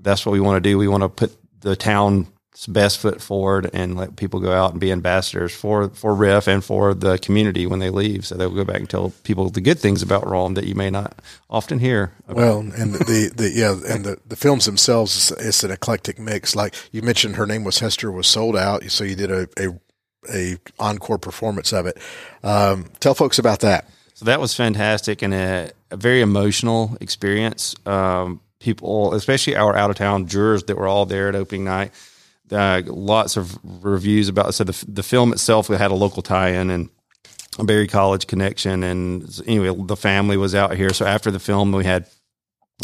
that's 0.00 0.24
what 0.24 0.32
we 0.32 0.40
want 0.40 0.62
to 0.62 0.68
do. 0.68 0.78
We 0.78 0.88
want 0.88 1.02
to 1.02 1.08
put 1.08 1.36
the 1.60 1.76
town's 1.76 2.28
best 2.68 2.98
foot 2.98 3.20
forward 3.20 3.70
and 3.72 3.96
let 3.96 4.16
people 4.16 4.38
go 4.38 4.52
out 4.52 4.72
and 4.72 4.80
be 4.80 4.92
ambassadors 4.92 5.54
for 5.54 5.88
for 5.90 6.14
Riff 6.14 6.46
and 6.46 6.62
for 6.62 6.94
the 6.94 7.18
community 7.18 7.66
when 7.66 7.78
they 7.78 7.90
leave. 7.90 8.26
So 8.26 8.34
they'll 8.34 8.50
go 8.50 8.64
back 8.64 8.76
and 8.76 8.90
tell 8.90 9.12
people 9.24 9.50
the 9.50 9.60
good 9.60 9.78
things 9.78 10.02
about 10.02 10.28
Rome 10.28 10.54
that 10.54 10.66
you 10.66 10.74
may 10.74 10.90
not 10.90 11.20
often 11.48 11.78
hear. 11.78 12.12
About. 12.28 12.36
Well, 12.36 12.58
and 12.60 12.94
the, 12.94 13.32
the 13.34 13.50
yeah, 13.50 13.72
and 13.88 14.04
the, 14.04 14.18
the 14.26 14.36
films 14.36 14.66
themselves, 14.66 15.32
it's, 15.32 15.64
an 15.64 15.70
eclectic 15.70 16.18
mix. 16.18 16.54
Like 16.54 16.74
you 16.92 17.02
mentioned, 17.02 17.36
her 17.36 17.46
name 17.46 17.64
was 17.64 17.78
Hester 17.78 18.12
was 18.12 18.26
sold 18.26 18.56
out, 18.56 18.84
so 18.84 19.04
you 19.04 19.16
did 19.16 19.30
a 19.30 19.48
a, 19.58 19.68
a 20.32 20.58
encore 20.78 21.18
performance 21.18 21.72
of 21.72 21.86
it. 21.86 21.98
Um, 22.42 22.90
tell 23.00 23.14
folks 23.14 23.38
about 23.38 23.60
that. 23.60 23.88
So 24.14 24.26
that 24.26 24.40
was 24.40 24.54
fantastic 24.54 25.22
and 25.22 25.32
a, 25.32 25.72
a 25.90 25.96
very 25.96 26.20
emotional 26.20 26.96
experience. 27.00 27.74
Um, 27.86 28.40
people, 28.60 29.14
especially 29.14 29.56
our 29.56 29.74
out 29.74 29.90
of 29.90 29.96
town 29.96 30.26
jurors 30.28 30.64
that 30.64 30.76
were 30.76 30.86
all 30.86 31.06
there 31.06 31.28
at 31.28 31.34
opening 31.34 31.64
night, 31.64 31.92
uh, 32.52 32.82
lots 32.86 33.36
of 33.36 33.58
reviews 33.62 34.28
about. 34.28 34.54
So 34.54 34.64
the 34.64 34.84
the 34.88 35.02
film 35.02 35.32
itself 35.32 35.68
had 35.68 35.90
a 35.90 35.94
local 35.94 36.22
tie-in 36.22 36.70
and 36.70 36.90
a 37.58 37.64
Berry 37.64 37.86
College 37.86 38.26
connection, 38.26 38.82
and 38.82 39.42
anyway, 39.46 39.74
the 39.86 39.96
family 39.96 40.36
was 40.36 40.54
out 40.54 40.76
here. 40.76 40.92
So 40.92 41.06
after 41.06 41.30
the 41.30 41.40
film, 41.40 41.72
we 41.72 41.84
had 41.84 42.06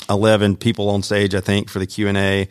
eleven 0.08 0.56
people 0.56 0.90
on 0.90 1.02
stage, 1.02 1.34
I 1.34 1.40
think, 1.40 1.68
for 1.68 1.78
the 1.78 1.86
Q 1.86 2.08
and 2.08 2.18
A 2.18 2.48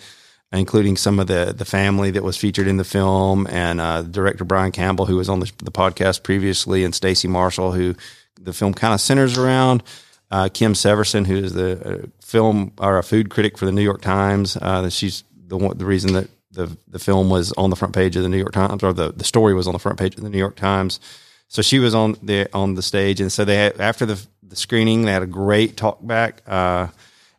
including 0.52 0.96
some 0.96 1.19
of 1.19 1.28
the 1.28 1.54
the 1.56 1.66
family 1.66 2.12
that 2.12 2.24
was 2.24 2.38
featured 2.38 2.68
in 2.68 2.78
the 2.78 2.84
film, 2.84 3.48
and 3.48 3.81
uh, 3.81 4.02
director 4.02 4.46
Brian 4.46 4.72
Campbell, 4.72 5.06
who 5.06 5.18
was 5.18 5.30
on 5.30 5.40
the, 5.40 5.52
the 5.63 5.72
podcast 5.72 6.24
previously, 6.24 6.84
and 6.84 6.96
Stacy 6.96 7.28
Marshall, 7.28 7.72
who 7.72 7.96
the 8.40 8.54
film 8.54 8.74
kind 8.74 8.94
of 8.94 9.02
centers 9.02 9.38
around. 9.38 9.84
Uh, 10.30 10.50
Kim 10.54 10.74
Severson, 10.74 11.25
who 11.25 11.38
is 11.38 11.54
the 11.54 12.04
uh, 12.04 12.08
film 12.22 12.74
or 12.80 12.98
a 12.98 13.04
food 13.04 13.30
critic 13.30 13.58
for 13.58 13.66
the 13.66 13.72
New 13.72 13.81
York 13.81 14.02
Times, 14.02 14.58
uh, 14.58 14.90
she's 14.90 15.24
the 15.48 15.58
one, 15.58 15.78
the 15.78 15.86
reason 15.86 16.13
that 16.13 16.30
the 16.57 16.75
the 16.88 17.00
film 17.00 17.30
was 17.30 17.53
on 17.53 17.70
the 17.70 17.75
front 17.75 17.93
page 17.93 18.15
of 18.17 18.24
the 18.24 18.29
New 18.29 18.38
York 18.38 18.51
Times, 18.51 18.84
or 18.84 18.91
the, 18.91 19.13
the 19.13 19.24
story 19.24 19.53
was 19.53 19.67
on 19.67 19.74
the 19.74 19.79
front 19.79 20.00
page 20.00 20.15
of 20.15 20.24
the 20.24 20.29
New 20.29 20.39
York 20.39 20.55
Times. 20.55 21.00
So 21.48 21.62
she 21.62 21.79
was 21.79 21.96
on 21.96 22.17
the 22.22 22.50
on 22.51 22.74
the 22.74 22.82
stage, 22.82 23.22
and 23.22 23.32
so 23.32 23.46
they 23.46 23.55
had, 23.55 23.79
after 23.79 24.05
the 24.05 24.20
the 24.41 24.55
screening, 24.55 25.03
they 25.03 25.13
had 25.13 25.24
a 25.24 25.27
great 25.27 25.77
talk 25.77 26.05
back, 26.05 26.41
uh, 26.48 26.88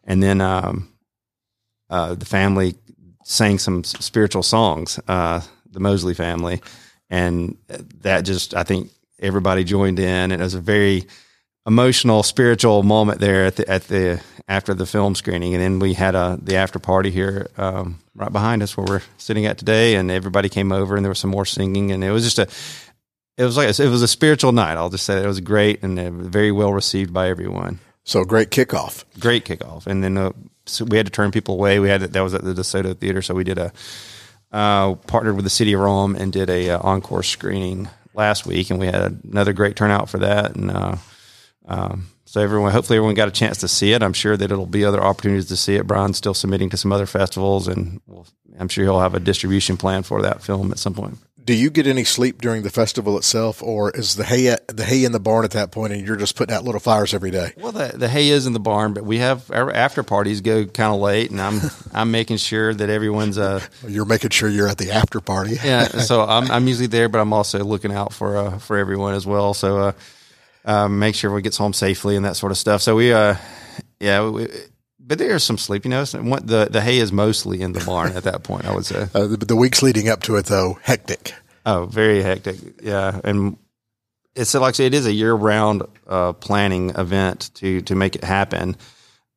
and 0.04 0.22
then 0.22 0.40
um, 0.40 0.88
uh, 1.90 2.14
the 2.14 2.24
family 2.24 2.76
sang 3.24 3.58
some 3.58 3.84
spiritual 3.84 4.42
songs, 4.42 5.00
uh, 5.08 5.40
the 5.70 5.80
Mosley 5.80 6.14
family, 6.14 6.62
and 7.10 7.58
that 8.00 8.22
just 8.22 8.54
I 8.54 8.62
think 8.62 8.90
everybody 9.18 9.64
joined 9.64 9.98
in, 9.98 10.32
and 10.32 10.40
it 10.40 10.44
was 10.44 10.54
a 10.54 10.60
very 10.60 11.06
emotional, 11.68 12.22
spiritual 12.24 12.82
moment 12.82 13.20
there 13.20 13.44
at 13.44 13.56
the 13.56 13.68
at 13.68 13.86
the 13.88 14.20
after 14.48 14.74
the 14.74 14.86
film 14.86 15.14
screening, 15.14 15.54
and 15.54 15.62
then 15.62 15.78
we 15.78 15.92
had 15.94 16.14
a 16.14 16.38
the 16.42 16.56
after 16.56 16.78
party 16.78 17.10
here 17.10 17.46
um, 17.58 17.98
right 18.16 18.32
behind 18.32 18.62
us 18.62 18.76
where 18.76 18.86
we're 18.88 19.02
sitting 19.18 19.46
at 19.46 19.58
today, 19.58 19.94
and 19.94 20.10
everybody 20.10 20.48
came 20.48 20.72
over, 20.72 20.96
and 20.96 21.04
there 21.04 21.10
was 21.10 21.18
some 21.20 21.30
more 21.30 21.44
singing, 21.44 21.92
and 21.92 22.02
it 22.02 22.10
was 22.10 22.24
just 22.24 22.38
a 22.38 22.48
it 23.36 23.44
was 23.44 23.56
like 23.56 23.68
it 23.68 23.88
was 23.88 24.02
a 24.02 24.08
spiritual 24.08 24.52
night. 24.52 24.76
I'll 24.76 24.90
just 24.90 25.04
say 25.04 25.14
that 25.14 25.24
it 25.24 25.28
was 25.28 25.40
great 25.40 25.82
and 25.84 25.98
very 26.12 26.50
well 26.50 26.72
received 26.72 27.12
by 27.12 27.28
everyone 27.28 27.78
So 28.04 28.24
great 28.24 28.50
kickoff. 28.50 29.04
great 29.20 29.44
kickoff. 29.44 29.86
And 29.86 30.02
then 30.02 30.16
uh, 30.16 30.32
so 30.66 30.84
we 30.86 30.96
had 30.96 31.06
to 31.06 31.12
turn 31.12 31.30
people 31.30 31.54
away. 31.54 31.78
We 31.78 31.88
had 31.88 32.00
that 32.00 32.20
was 32.20 32.34
at 32.34 32.42
the 32.42 32.54
DeSoto 32.54 32.96
Theater, 32.96 33.22
so 33.22 33.34
we 33.34 33.44
did 33.44 33.58
a 33.58 33.72
uh, 34.50 34.94
partnered 35.06 35.36
with 35.36 35.44
the 35.44 35.50
city 35.50 35.74
of 35.74 35.80
Rome 35.80 36.16
and 36.16 36.32
did 36.32 36.48
a 36.48 36.70
uh, 36.70 36.80
encore 36.82 37.22
screening 37.22 37.88
last 38.14 38.46
week, 38.46 38.70
and 38.70 38.80
we 38.80 38.86
had 38.86 39.20
another 39.30 39.52
great 39.52 39.76
turnout 39.76 40.08
for 40.08 40.18
that. 40.18 40.56
And 40.56 40.70
uh, 40.70 40.96
um, 41.68 42.08
so 42.24 42.40
everyone, 42.40 42.72
hopefully, 42.72 42.96
everyone 42.96 43.14
got 43.14 43.28
a 43.28 43.32
chance 43.32 43.58
to 43.58 43.68
see 43.68 43.92
it. 43.92 44.02
I'm 44.02 44.12
sure 44.12 44.36
that 44.36 44.50
it'll 44.50 44.66
be 44.66 44.84
other 44.84 45.02
opportunities 45.02 45.46
to 45.46 45.56
see 45.56 45.76
it. 45.76 45.86
Brian's 45.86 46.18
still 46.18 46.34
submitting 46.34 46.68
to 46.70 46.76
some 46.76 46.92
other 46.92 47.06
festivals, 47.06 47.68
and 47.68 48.00
we'll, 48.06 48.26
I'm 48.58 48.68
sure 48.68 48.84
he'll 48.84 49.00
have 49.00 49.14
a 49.14 49.20
distribution 49.20 49.76
plan 49.76 50.02
for 50.02 50.20
that 50.22 50.42
film 50.42 50.70
at 50.72 50.78
some 50.78 50.94
point. 50.94 51.18
Do 51.42 51.54
you 51.54 51.70
get 51.70 51.86
any 51.86 52.04
sleep 52.04 52.42
during 52.42 52.62
the 52.64 52.68
festival 52.68 53.16
itself, 53.16 53.62
or 53.62 53.90
is 53.92 54.16
the 54.16 54.24
hay 54.24 54.54
the 54.66 54.84
hay 54.84 55.04
in 55.04 55.12
the 55.12 55.20
barn 55.20 55.46
at 55.46 55.52
that 55.52 55.70
point, 55.70 55.94
and 55.94 56.06
you're 56.06 56.16
just 56.16 56.36
putting 56.36 56.54
out 56.54 56.64
little 56.64 56.80
fires 56.80 57.14
every 57.14 57.30
day? 57.30 57.54
Well, 57.56 57.72
the, 57.72 57.92
the 57.96 58.06
hay 58.08 58.28
is 58.28 58.46
in 58.46 58.52
the 58.52 58.60
barn, 58.60 58.92
but 58.92 59.04
we 59.04 59.16
have 59.16 59.50
our 59.50 59.72
after 59.72 60.02
parties 60.02 60.42
go 60.42 60.66
kind 60.66 60.92
of 60.94 61.00
late, 61.00 61.30
and 61.30 61.40
I'm 61.40 61.60
I'm 61.94 62.10
making 62.10 62.36
sure 62.36 62.74
that 62.74 62.90
everyone's 62.90 63.38
uh 63.38 63.64
You're 63.86 64.04
making 64.04 64.28
sure 64.28 64.50
you're 64.50 64.68
at 64.68 64.76
the 64.76 64.90
after 64.90 65.20
party. 65.22 65.56
yeah. 65.64 65.84
So 66.02 66.20
I'm 66.20 66.50
I'm 66.50 66.68
usually 66.68 66.88
there, 66.88 67.08
but 67.08 67.18
I'm 67.22 67.32
also 67.32 67.64
looking 67.64 67.92
out 67.94 68.12
for 68.12 68.36
uh, 68.36 68.58
for 68.58 68.76
everyone 68.76 69.14
as 69.14 69.26
well. 69.26 69.54
So 69.54 69.78
uh, 69.78 69.92
uh, 70.64 70.88
make 70.88 71.14
sure 71.14 71.28
everyone 71.28 71.42
gets 71.42 71.56
home 71.56 71.72
safely 71.72 72.16
and 72.16 72.24
that 72.24 72.36
sort 72.36 72.52
of 72.52 72.58
stuff. 72.58 72.82
So 72.82 72.96
we 72.96 73.12
uh 73.12 73.36
yeah 74.00 74.28
we, 74.28 74.48
but 75.08 75.18
there's 75.18 75.42
some 75.42 75.58
sleepiness. 75.58 76.14
And 76.14 76.30
what 76.30 76.46
the 76.46 76.68
the 76.70 76.80
hay 76.80 76.98
is 76.98 77.10
mostly 77.10 77.62
in 77.62 77.72
the 77.72 77.84
barn 77.84 78.12
at 78.12 78.24
that 78.24 78.42
point. 78.44 78.66
I 78.66 78.74
would 78.74 78.86
say. 78.86 79.08
Uh, 79.14 79.26
the, 79.26 79.36
the 79.38 79.56
weeks 79.56 79.82
leading 79.82 80.08
up 80.08 80.22
to 80.22 80.36
it, 80.36 80.46
though, 80.46 80.78
hectic. 80.82 81.32
Oh, 81.64 81.86
very 81.86 82.22
hectic. 82.22 82.56
Yeah, 82.82 83.20
and 83.24 83.56
it's 84.34 84.54
like 84.54 84.70
I 84.70 84.72
say, 84.72 84.86
it 84.86 84.94
is 84.94 85.06
a 85.06 85.12
year 85.12 85.32
round 85.32 85.82
uh, 86.06 86.34
planning 86.34 86.90
event 86.90 87.50
to 87.54 87.80
to 87.82 87.94
make 87.94 88.14
it 88.14 88.22
happen, 88.22 88.76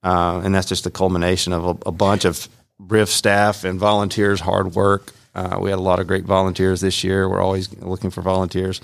uh, 0.03 0.41
and 0.43 0.53
that's 0.53 0.67
just 0.67 0.83
the 0.83 0.91
culmination 0.91 1.53
of 1.53 1.65
a, 1.65 1.89
a, 1.89 1.91
bunch 1.91 2.25
of 2.25 2.49
RIF 2.79 3.09
staff 3.09 3.63
and 3.63 3.79
volunteers' 3.79 4.41
hard 4.41 4.75
work. 4.75 5.13
Uh, 5.33 5.57
we 5.61 5.69
had 5.69 5.79
a 5.79 5.81
lot 5.81 5.99
of 5.99 6.07
great 6.07 6.25
volunteers 6.25 6.81
this 6.81 7.03
year. 7.03 7.29
We're 7.29 7.41
always 7.41 7.73
looking 7.81 8.11
for 8.11 8.21
volunteers. 8.21 8.81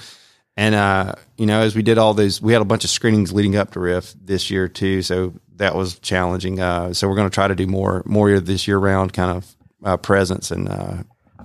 And 0.57 0.73
uh, 0.73 1.13
you 1.37 1.45
know, 1.45 1.61
as 1.61 1.75
we 1.75 1.83
did 1.83 1.99
all 1.99 2.15
these, 2.15 2.41
we 2.41 2.51
had 2.51 2.63
a 2.63 2.65
bunch 2.65 2.83
of 2.83 2.89
screenings 2.89 3.31
leading 3.31 3.55
up 3.55 3.71
to 3.71 3.79
Riff 3.79 4.13
this 4.19 4.49
year 4.49 4.67
too. 4.67 5.03
So 5.03 5.35
that 5.57 5.75
was 5.75 5.99
challenging. 5.99 6.59
Uh, 6.59 6.93
so 6.93 7.07
we're 7.07 7.15
going 7.15 7.29
to 7.29 7.33
try 7.33 7.47
to 7.47 7.55
do 7.55 7.67
more 7.67 8.01
more 8.05 8.39
this 8.39 8.67
year 8.67 8.79
round 8.79 9.13
kind 9.13 9.37
of 9.37 9.55
uh, 9.83 9.97
presence 9.97 10.49
and 10.49 10.67
uh, 10.67 11.03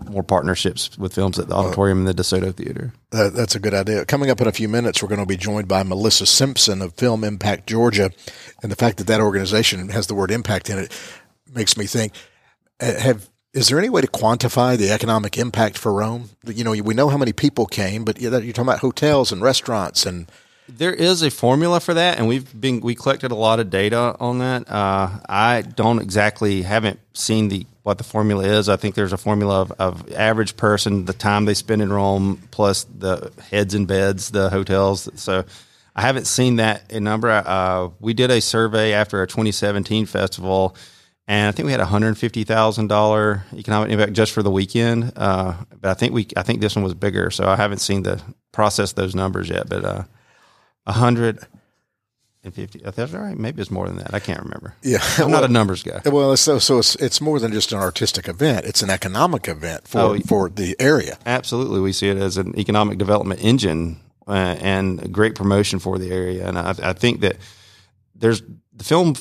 more 0.09 0.23
partnerships 0.23 0.97
with 0.99 1.15
films 1.15 1.39
at 1.39 1.49
the 1.49 1.55
auditorium 1.55 1.99
and 1.99 2.09
the 2.09 2.23
DeSoto 2.23 2.55
Theater. 2.55 2.93
that's 3.11 3.55
a 3.55 3.61
good 3.61 3.75
idea. 3.75 4.07
Coming 4.07 4.31
up 4.31 4.41
in 4.41 4.47
a 4.47 4.53
few 4.53 4.69
minutes, 4.69 5.03
we're 5.03 5.09
going 5.09 5.21
to 5.21 5.27
be 5.27 5.37
joined 5.37 5.69
by 5.69 5.83
Melissa 5.83 6.25
Simpson 6.25 6.81
of 6.81 6.95
Film 6.95 7.23
Impact 7.23 7.67
Georgia, 7.69 8.11
and 8.63 8.73
the 8.73 8.77
fact 8.77 8.97
that 8.97 9.07
that 9.09 9.21
organization 9.21 9.91
has 9.91 10.07
the 10.07 10.15
word 10.15 10.31
impact 10.31 10.71
in 10.71 10.79
it 10.79 10.99
makes 11.53 11.77
me 11.77 11.85
think: 11.85 12.15
Have 12.81 13.29
is 13.55 13.69
there 13.69 13.79
any 13.79 13.91
way 13.91 14.01
to 14.01 14.07
quantify 14.07 14.77
the 14.77 14.91
economic 14.91 15.37
impact 15.37 15.77
for 15.77 15.93
Rome? 15.93 16.31
You 16.47 16.65
know, 16.65 16.71
we 16.71 16.95
know 16.95 17.09
how 17.09 17.19
many 17.19 17.33
people 17.33 17.67
came, 17.67 18.05
but 18.05 18.21
you're 18.21 18.31
talking 18.31 18.63
about 18.63 18.81
hotels 18.81 19.33
and 19.33 19.43
restaurants 19.43 20.07
and. 20.07 20.31
There 20.69 20.95
is 20.95 21.23
a 21.23 21.31
formula 21.31 21.81
for 21.81 21.93
that, 21.93 22.19
and 22.19 22.29
we've 22.29 22.49
been 22.59 22.81
we 22.81 22.95
collected 22.95 23.33
a 23.33 23.35
lot 23.35 23.59
of 23.59 23.69
data 23.69 24.17
on 24.21 24.39
that. 24.39 24.71
Uh, 24.71 25.19
I 25.29 25.63
don't 25.63 25.99
exactly 25.99 26.63
haven't 26.63 27.01
seen 27.15 27.49
the 27.49 27.67
what 27.83 27.99
the 27.99 28.05
formula 28.05 28.45
is. 28.45 28.69
I 28.69 28.77
think 28.77 28.95
there's 28.95 29.13
a 29.13 29.19
formula 29.19 29.63
of, 29.63 29.73
of 29.73 30.13
average 30.13 30.57
person, 30.57 31.05
the 31.05 31.13
time 31.13 31.47
they 31.47 31.55
spend 31.55 31.83
in 31.83 31.93
Rome, 31.93 32.41
plus 32.53 32.85
the 32.85 33.33
heads 33.51 33.75
and 33.75 33.89
beds, 33.89 34.31
the 34.31 34.51
hotels. 34.51 35.11
So 35.17 35.45
I 35.97 36.03
haven't 36.03 36.27
seen 36.27 36.57
that 36.57 36.91
in 36.91 37.05
number. 37.05 37.29
Uh, 37.29 37.91
we 38.01 38.15
did 38.15 38.31
a 38.31 38.41
survey 38.41 38.93
after 38.93 39.19
our 39.19 39.27
2017 39.27 40.07
festival 40.07 40.77
and 41.29 41.49
I 41.49 41.53
think 41.53 41.67
we 41.67 41.73
had 41.73 41.81
a 41.81 41.87
hundred 41.87 42.17
fifty 42.19 42.45
thousand 42.45 42.89
dollar 42.89 43.45
economic 43.55 43.91
impact 43.91 44.13
just 44.13 44.33
for 44.33 44.43
the 44.43 44.51
weekend. 44.51 45.13
Uh, 45.17 45.55
but 45.81 45.91
I 45.91 45.95
think 45.95 46.13
we, 46.13 46.27
I 46.37 46.43
think 46.43 46.61
this 46.61 46.75
one 46.75 46.85
was 46.85 46.95
bigger, 46.95 47.31
so 47.31 47.47
I 47.47 47.57
haven't 47.57 47.79
seen 47.79 48.03
the 48.03 48.21
process 48.51 48.93
those 48.93 49.15
numbers 49.15 49.49
yet. 49.49 49.69
But 49.69 49.85
uh, 49.85 50.05
a 50.87 50.93
hundred 50.93 51.39
and 52.43 52.53
fifty, 52.53 52.81
that's 52.81 53.13
right. 53.13 53.39
Maybe 53.39 53.63
it's 53.63 53.71
more 53.71 53.87
than 53.87 53.99
that. 53.99 54.13
I 54.13 54.19
can't 54.19 54.43
remember. 54.43 54.75
Yeah, 54.83 54.99
I'm 55.19 55.31
well, 55.31 55.41
not 55.41 55.45
a 55.45 55.53
numbers 55.53 55.85
guy. 55.85 56.01
Well, 56.05 56.37
so 56.37 56.59
so 56.59 56.79
it's 56.79 56.97
it's 56.97 57.21
more 57.21 57.39
than 57.39 57.53
just 57.53 57.73
an 57.73 57.79
artistic 57.79 58.27
event. 58.27 58.67
It's 58.67 58.83
an 58.83 58.91
economic 58.91 59.47
event 59.47 59.87
for 59.87 60.01
oh, 60.01 60.19
for 60.21 60.49
the 60.49 60.75
area. 60.81 61.19
Absolutely, 61.25 61.81
we 61.81 61.93
see 61.93 62.09
it 62.09 62.17
as 62.17 62.37
an 62.37 62.59
economic 62.59 62.99
development 62.99 63.45
engine 63.45 64.01
uh, 64.27 64.57
and 64.61 65.13
great 65.13 65.37
promotion 65.37 65.79
for 65.79 65.99
the 65.99 66.11
area. 66.11 66.47
And 66.47 66.59
I, 66.59 66.75
I 66.83 66.93
think 66.93 67.21
that 67.21 67.37
there's 68.15 68.43
the 68.73 68.85
film 68.85 69.15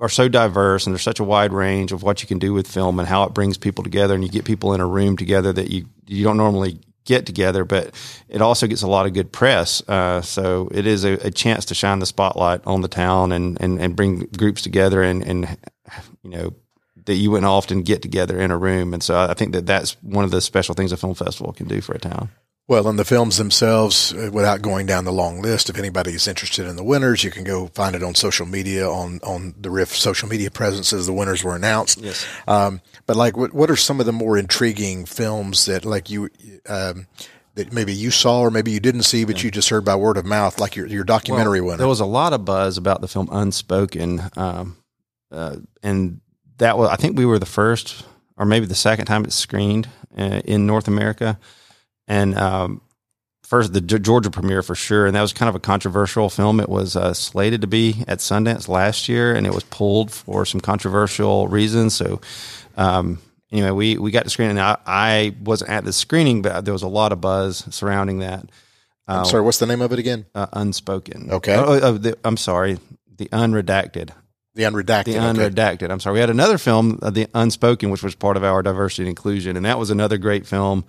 are 0.00 0.08
so 0.08 0.28
diverse 0.28 0.86
and 0.86 0.94
there's 0.94 1.02
such 1.02 1.20
a 1.20 1.24
wide 1.24 1.52
range 1.52 1.92
of 1.92 2.02
what 2.02 2.22
you 2.22 2.28
can 2.28 2.38
do 2.38 2.52
with 2.52 2.66
film 2.66 2.98
and 2.98 3.08
how 3.08 3.24
it 3.24 3.32
brings 3.32 3.56
people 3.56 3.82
together 3.82 4.14
and 4.14 4.22
you 4.22 4.30
get 4.30 4.44
people 4.44 4.74
in 4.74 4.80
a 4.80 4.86
room 4.86 5.16
together 5.16 5.52
that 5.52 5.70
you 5.70 5.86
you 6.06 6.22
don't 6.22 6.36
normally 6.36 6.78
get 7.06 7.24
together, 7.24 7.64
but 7.64 7.94
it 8.28 8.42
also 8.42 8.66
gets 8.66 8.82
a 8.82 8.86
lot 8.86 9.06
of 9.06 9.14
good 9.14 9.32
press. 9.32 9.80
Uh, 9.88 10.20
so 10.20 10.68
it 10.72 10.86
is 10.86 11.04
a, 11.04 11.12
a, 11.26 11.30
chance 11.30 11.64
to 11.66 11.74
shine 11.74 12.00
the 12.00 12.06
spotlight 12.06 12.60
on 12.66 12.82
the 12.82 12.88
town 12.88 13.32
and, 13.32 13.56
and, 13.62 13.80
and 13.80 13.96
bring 13.96 14.28
groups 14.36 14.60
together 14.60 15.02
and, 15.02 15.22
and, 15.22 15.56
you 16.22 16.30
know, 16.30 16.52
that 17.06 17.14
you 17.14 17.30
wouldn't 17.30 17.46
often 17.46 17.82
get 17.82 18.02
together 18.02 18.38
in 18.38 18.50
a 18.50 18.58
room. 18.58 18.92
And 18.92 19.02
so 19.02 19.16
I 19.16 19.34
think 19.34 19.52
that 19.52 19.64
that's 19.64 19.92
one 20.02 20.24
of 20.24 20.32
the 20.32 20.40
special 20.40 20.74
things 20.74 20.92
a 20.92 20.96
film 20.96 21.14
festival 21.14 21.52
can 21.52 21.68
do 21.68 21.80
for 21.80 21.94
a 21.94 22.00
town. 22.00 22.28
Well, 22.68 22.88
and 22.88 22.98
the 22.98 23.04
films 23.04 23.36
themselves, 23.36 24.12
uh, 24.12 24.30
without 24.32 24.60
going 24.60 24.86
down 24.86 25.04
the 25.04 25.12
long 25.12 25.40
list, 25.40 25.70
if 25.70 25.78
anybody's 25.78 26.26
interested 26.26 26.66
in 26.66 26.74
the 26.74 26.82
winners, 26.82 27.22
you 27.22 27.30
can 27.30 27.44
go 27.44 27.68
find 27.68 27.94
it 27.94 28.02
on 28.02 28.16
social 28.16 28.44
media 28.44 28.88
on 28.88 29.20
on 29.22 29.54
the 29.56 29.70
Riff 29.70 29.94
social 29.94 30.28
media 30.28 30.50
presence 30.50 30.92
as 30.92 31.06
the 31.06 31.12
winners 31.12 31.44
were 31.44 31.54
announced. 31.54 32.00
Yes. 32.00 32.26
Um, 32.48 32.80
but 33.06 33.14
like, 33.14 33.36
what, 33.36 33.52
what 33.52 33.70
are 33.70 33.76
some 33.76 34.00
of 34.00 34.06
the 34.06 34.12
more 34.12 34.36
intriguing 34.36 35.04
films 35.04 35.66
that 35.66 35.84
like 35.84 36.10
you 36.10 36.28
um, 36.68 37.06
that 37.54 37.72
maybe 37.72 37.92
you 37.92 38.10
saw 38.10 38.40
or 38.40 38.50
maybe 38.50 38.72
you 38.72 38.80
didn't 38.80 39.04
see, 39.04 39.24
but 39.24 39.44
you 39.44 39.52
just 39.52 39.68
heard 39.68 39.84
by 39.84 39.94
word 39.94 40.16
of 40.16 40.26
mouth, 40.26 40.58
like 40.58 40.74
your 40.74 40.88
your 40.88 41.04
documentary 41.04 41.60
well, 41.60 41.68
winner? 41.68 41.78
There 41.78 41.88
was 41.88 42.00
a 42.00 42.06
lot 42.06 42.32
of 42.32 42.44
buzz 42.44 42.78
about 42.78 43.00
the 43.00 43.06
film 43.06 43.28
Unspoken, 43.30 44.22
um, 44.36 44.76
uh, 45.30 45.56
and 45.84 46.20
that 46.58 46.76
was 46.76 46.88
I 46.88 46.96
think 46.96 47.16
we 47.16 47.26
were 47.26 47.38
the 47.38 47.46
first 47.46 48.04
or 48.36 48.44
maybe 48.44 48.66
the 48.66 48.74
second 48.74 49.06
time 49.06 49.24
it's 49.24 49.36
screened 49.36 49.88
uh, 50.18 50.42
in 50.44 50.66
North 50.66 50.88
America 50.88 51.38
and 52.06 52.36
um, 52.36 52.80
first 53.42 53.72
the 53.72 53.80
Georgia 53.80 54.30
premiere 54.30 54.62
for 54.62 54.74
sure, 54.74 55.06
and 55.06 55.16
that 55.16 55.22
was 55.22 55.32
kind 55.32 55.48
of 55.48 55.54
a 55.54 55.60
controversial 55.60 56.28
film. 56.28 56.60
It 56.60 56.68
was 56.68 56.96
uh, 56.96 57.14
slated 57.14 57.60
to 57.62 57.66
be 57.66 58.04
at 58.08 58.18
Sundance 58.18 58.68
last 58.68 59.08
year, 59.08 59.34
and 59.34 59.46
it 59.46 59.54
was 59.54 59.64
pulled 59.64 60.10
for 60.10 60.44
some 60.44 60.60
controversial 60.60 61.48
reasons. 61.48 61.94
So. 61.94 62.20
Um, 62.78 63.20
anyway, 63.50 63.70
we, 63.70 63.96
we 63.96 64.10
got 64.10 64.24
to 64.24 64.30
screen, 64.30 64.50
and 64.50 64.60
I, 64.60 64.76
I, 64.84 65.34
wasn't 65.42 65.70
at 65.70 65.82
the 65.82 65.94
screening, 65.94 66.42
but 66.42 66.66
there 66.66 66.74
was 66.74 66.82
a 66.82 66.88
lot 66.88 67.10
of 67.10 67.22
buzz 67.22 67.64
surrounding 67.74 68.18
that. 68.18 68.50
I'm 69.08 69.24
sorry, 69.24 69.42
what's 69.42 69.58
the 69.58 69.66
name 69.66 69.82
of 69.82 69.92
it 69.92 69.98
again? 69.98 70.26
Uh, 70.34 70.46
Unspoken. 70.52 71.30
Okay. 71.30 71.54
Oh, 71.54 71.64
oh, 71.66 71.80
oh 71.82 71.92
the, 71.98 72.18
I'm 72.24 72.36
sorry, 72.36 72.78
the 73.16 73.26
Unredacted. 73.26 74.10
The 74.54 74.64
Unredacted. 74.64 75.04
The 75.04 75.14
Unredacted. 75.14 75.82
Okay. 75.84 75.92
I'm 75.92 76.00
sorry. 76.00 76.14
We 76.14 76.20
had 76.20 76.30
another 76.30 76.58
film, 76.58 76.98
uh, 77.02 77.10
The 77.10 77.28
Unspoken, 77.34 77.90
which 77.90 78.02
was 78.02 78.14
part 78.14 78.36
of 78.36 78.44
our 78.44 78.62
diversity 78.62 79.02
and 79.02 79.10
inclusion, 79.10 79.56
and 79.56 79.64
that 79.64 79.78
was 79.78 79.90
another 79.90 80.18
great 80.18 80.46
film. 80.46 80.84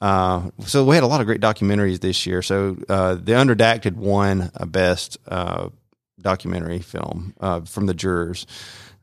Uh, 0.00 0.50
so 0.66 0.84
we 0.84 0.94
had 0.94 1.04
a 1.04 1.06
lot 1.06 1.20
of 1.20 1.26
great 1.26 1.40
documentaries 1.40 2.00
this 2.00 2.24
year. 2.26 2.42
So 2.42 2.76
uh, 2.88 3.14
the 3.14 3.32
Unredacted 3.32 3.94
won 3.96 4.50
a 4.54 4.66
best 4.66 5.18
uh, 5.28 5.68
documentary 6.20 6.80
film 6.80 7.34
uh, 7.40 7.60
from 7.62 7.86
the 7.86 7.94
jurors. 7.94 8.46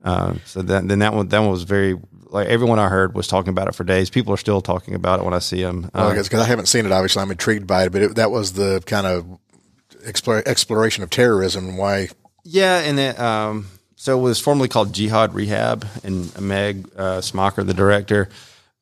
Uh, 0.03 0.35
so 0.45 0.61
that, 0.61 0.87
then 0.87 0.99
that 0.99 1.13
one 1.13 1.27
that 1.27 1.39
one 1.39 1.49
was 1.49 1.63
very 1.63 1.99
like 2.29 2.47
everyone 2.47 2.79
I 2.79 2.87
heard 2.87 3.13
was 3.13 3.27
talking 3.27 3.49
about 3.49 3.67
it 3.67 3.75
for 3.75 3.83
days. 3.83 4.09
People 4.09 4.33
are 4.33 4.37
still 4.37 4.61
talking 4.61 4.95
about 4.95 5.19
it 5.19 5.23
when 5.23 5.33
I 5.33 5.39
see 5.39 5.61
them. 5.61 5.89
Well, 5.93 6.11
because 6.11 6.33
I 6.33 6.45
haven't 6.45 6.67
seen 6.67 6.85
it, 6.85 6.91
obviously 6.91 7.21
I'm 7.21 7.31
intrigued 7.31 7.67
by 7.67 7.85
it. 7.85 7.91
But 7.91 8.01
it, 8.01 8.15
that 8.15 8.31
was 8.31 8.53
the 8.53 8.81
kind 8.85 9.07
of 9.07 9.39
exploration 10.05 11.03
of 11.03 11.09
terrorism 11.09 11.69
and 11.69 11.77
why. 11.77 12.09
Yeah, 12.43 12.79
and 12.79 12.99
it, 12.99 13.19
um, 13.19 13.67
so 13.95 14.17
it 14.17 14.21
was 14.21 14.39
formerly 14.39 14.69
called 14.69 14.93
Jihad 14.93 15.33
Rehab, 15.33 15.85
and 16.03 16.39
Meg 16.39 16.89
uh, 16.95 17.19
Smaker, 17.19 17.63
the 17.63 17.73
director, 17.73 18.29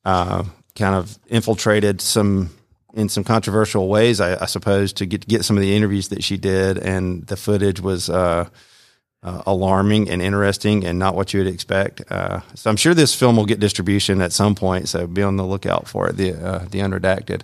uh, 0.04 0.44
kind 0.76 0.94
of 0.94 1.18
infiltrated 1.28 2.00
some 2.00 2.50
in 2.94 3.10
some 3.10 3.24
controversial 3.24 3.88
ways, 3.88 4.22
I, 4.22 4.42
I, 4.42 4.46
suppose, 4.46 4.94
to 4.94 5.06
get 5.06 5.26
get 5.28 5.44
some 5.44 5.56
of 5.56 5.62
the 5.62 5.76
interviews 5.76 6.08
that 6.08 6.24
she 6.24 6.36
did, 6.36 6.78
and 6.78 7.26
the 7.26 7.36
footage 7.36 7.80
was 7.80 8.08
uh, 8.08 8.48
uh, 9.22 9.42
alarming 9.46 10.08
and 10.08 10.22
interesting, 10.22 10.86
and 10.86 10.98
not 10.98 11.14
what 11.14 11.34
you 11.34 11.40
would 11.40 11.52
expect. 11.52 12.02
Uh, 12.10 12.40
so 12.54 12.70
I'm 12.70 12.76
sure 12.76 12.94
this 12.94 13.14
film 13.14 13.36
will 13.36 13.44
get 13.44 13.60
distribution 13.60 14.22
at 14.22 14.32
some 14.32 14.54
point. 14.54 14.88
So 14.88 15.06
be 15.06 15.22
on 15.22 15.36
the 15.36 15.44
lookout 15.44 15.88
for 15.88 16.08
it. 16.08 16.16
The 16.16 16.32
uh, 16.32 16.58
the 16.70 16.78
unredacted. 16.80 17.42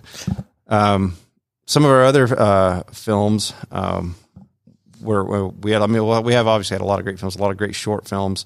Um, 0.67 1.17
some 1.65 1.85
of 1.85 1.91
our 1.91 2.03
other 2.03 2.27
uh, 2.39 2.83
films. 2.91 3.53
Um, 3.71 4.15
were, 5.01 5.49
we 5.49 5.71
had, 5.71 5.81
I 5.81 5.87
mean, 5.87 6.05
well, 6.05 6.23
we 6.23 6.31
have 6.31 6.47
obviously 6.47 6.75
had 6.75 6.81
a 6.81 6.85
lot 6.85 6.99
of 6.99 7.05
great 7.05 7.19
films, 7.19 7.35
a 7.35 7.41
lot 7.41 7.51
of 7.51 7.57
great 7.57 7.75
short 7.75 8.07
films. 8.07 8.45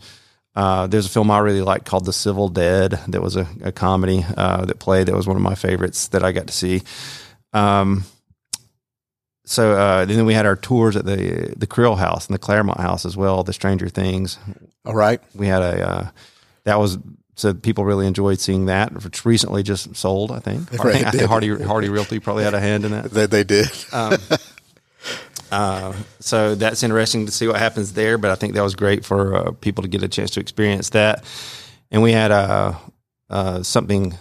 Uh, 0.57 0.87
there's 0.87 1.05
a 1.05 1.09
film 1.09 1.29
I 1.29 1.37
really 1.37 1.61
like 1.61 1.85
called 1.85 2.05
The 2.05 2.11
Civil 2.11 2.49
Dead 2.49 2.99
that 3.09 3.21
was 3.21 3.35
a, 3.35 3.47
a 3.61 3.71
comedy 3.71 4.25
uh, 4.35 4.65
that 4.65 4.79
played. 4.79 5.07
That 5.07 5.15
was 5.15 5.27
one 5.27 5.35
of 5.35 5.43
my 5.43 5.53
favorites 5.53 6.07
that 6.07 6.23
I 6.23 6.31
got 6.31 6.47
to 6.47 6.53
see. 6.53 6.81
Um, 7.53 8.05
so 9.45 9.73
uh, 9.73 10.05
then 10.05 10.25
we 10.25 10.33
had 10.33 10.47
our 10.47 10.55
tours 10.55 10.95
at 10.95 11.05
the 11.05 11.53
the 11.55 11.67
Creel 11.67 11.95
House 11.95 12.25
and 12.25 12.33
the 12.33 12.39
Claremont 12.39 12.79
House 12.79 13.05
as 13.05 13.15
well. 13.15 13.43
The 13.43 13.53
Stranger 13.53 13.87
Things. 13.87 14.39
All 14.83 14.95
right. 14.95 15.21
We 15.35 15.45
had 15.45 15.61
a 15.61 15.87
uh, 15.87 16.09
that 16.63 16.79
was 16.79 16.97
so 17.35 17.53
people 17.53 17.85
really 17.85 18.07
enjoyed 18.07 18.39
seeing 18.39 18.65
that. 18.65 19.03
Which 19.03 19.25
recently 19.25 19.61
just 19.61 19.95
sold, 19.95 20.31
I 20.31 20.39
think. 20.39 20.71
Right, 20.83 21.05
I 21.05 21.11
think 21.11 21.29
Hardy 21.29 21.63
Hardy 21.63 21.89
Realty 21.89 22.19
probably 22.19 22.45
had 22.45 22.55
a 22.55 22.59
hand 22.59 22.83
in 22.83 22.93
that. 22.93 23.11
They, 23.11 23.27
they 23.27 23.43
did. 23.43 23.69
Um, 23.93 24.17
uh, 25.51 25.93
so 26.19 26.55
that's 26.55 26.83
interesting 26.83 27.25
to 27.25 27.31
see 27.31 27.47
what 27.47 27.57
happens 27.57 27.93
there. 27.93 28.17
But 28.17 28.31
I 28.31 28.35
think 28.35 28.53
that 28.55 28.63
was 28.63 28.75
great 28.75 29.05
for 29.05 29.35
uh, 29.35 29.51
people 29.51 29.83
to 29.83 29.87
get 29.87 30.03
a 30.03 30.07
chance 30.07 30.31
to 30.31 30.39
experience 30.39 30.89
that. 30.91 31.23
And 31.91 32.01
we 32.01 32.11
had 32.11 32.31
uh, 32.31 32.73
uh 33.29 33.63
something 33.63 34.13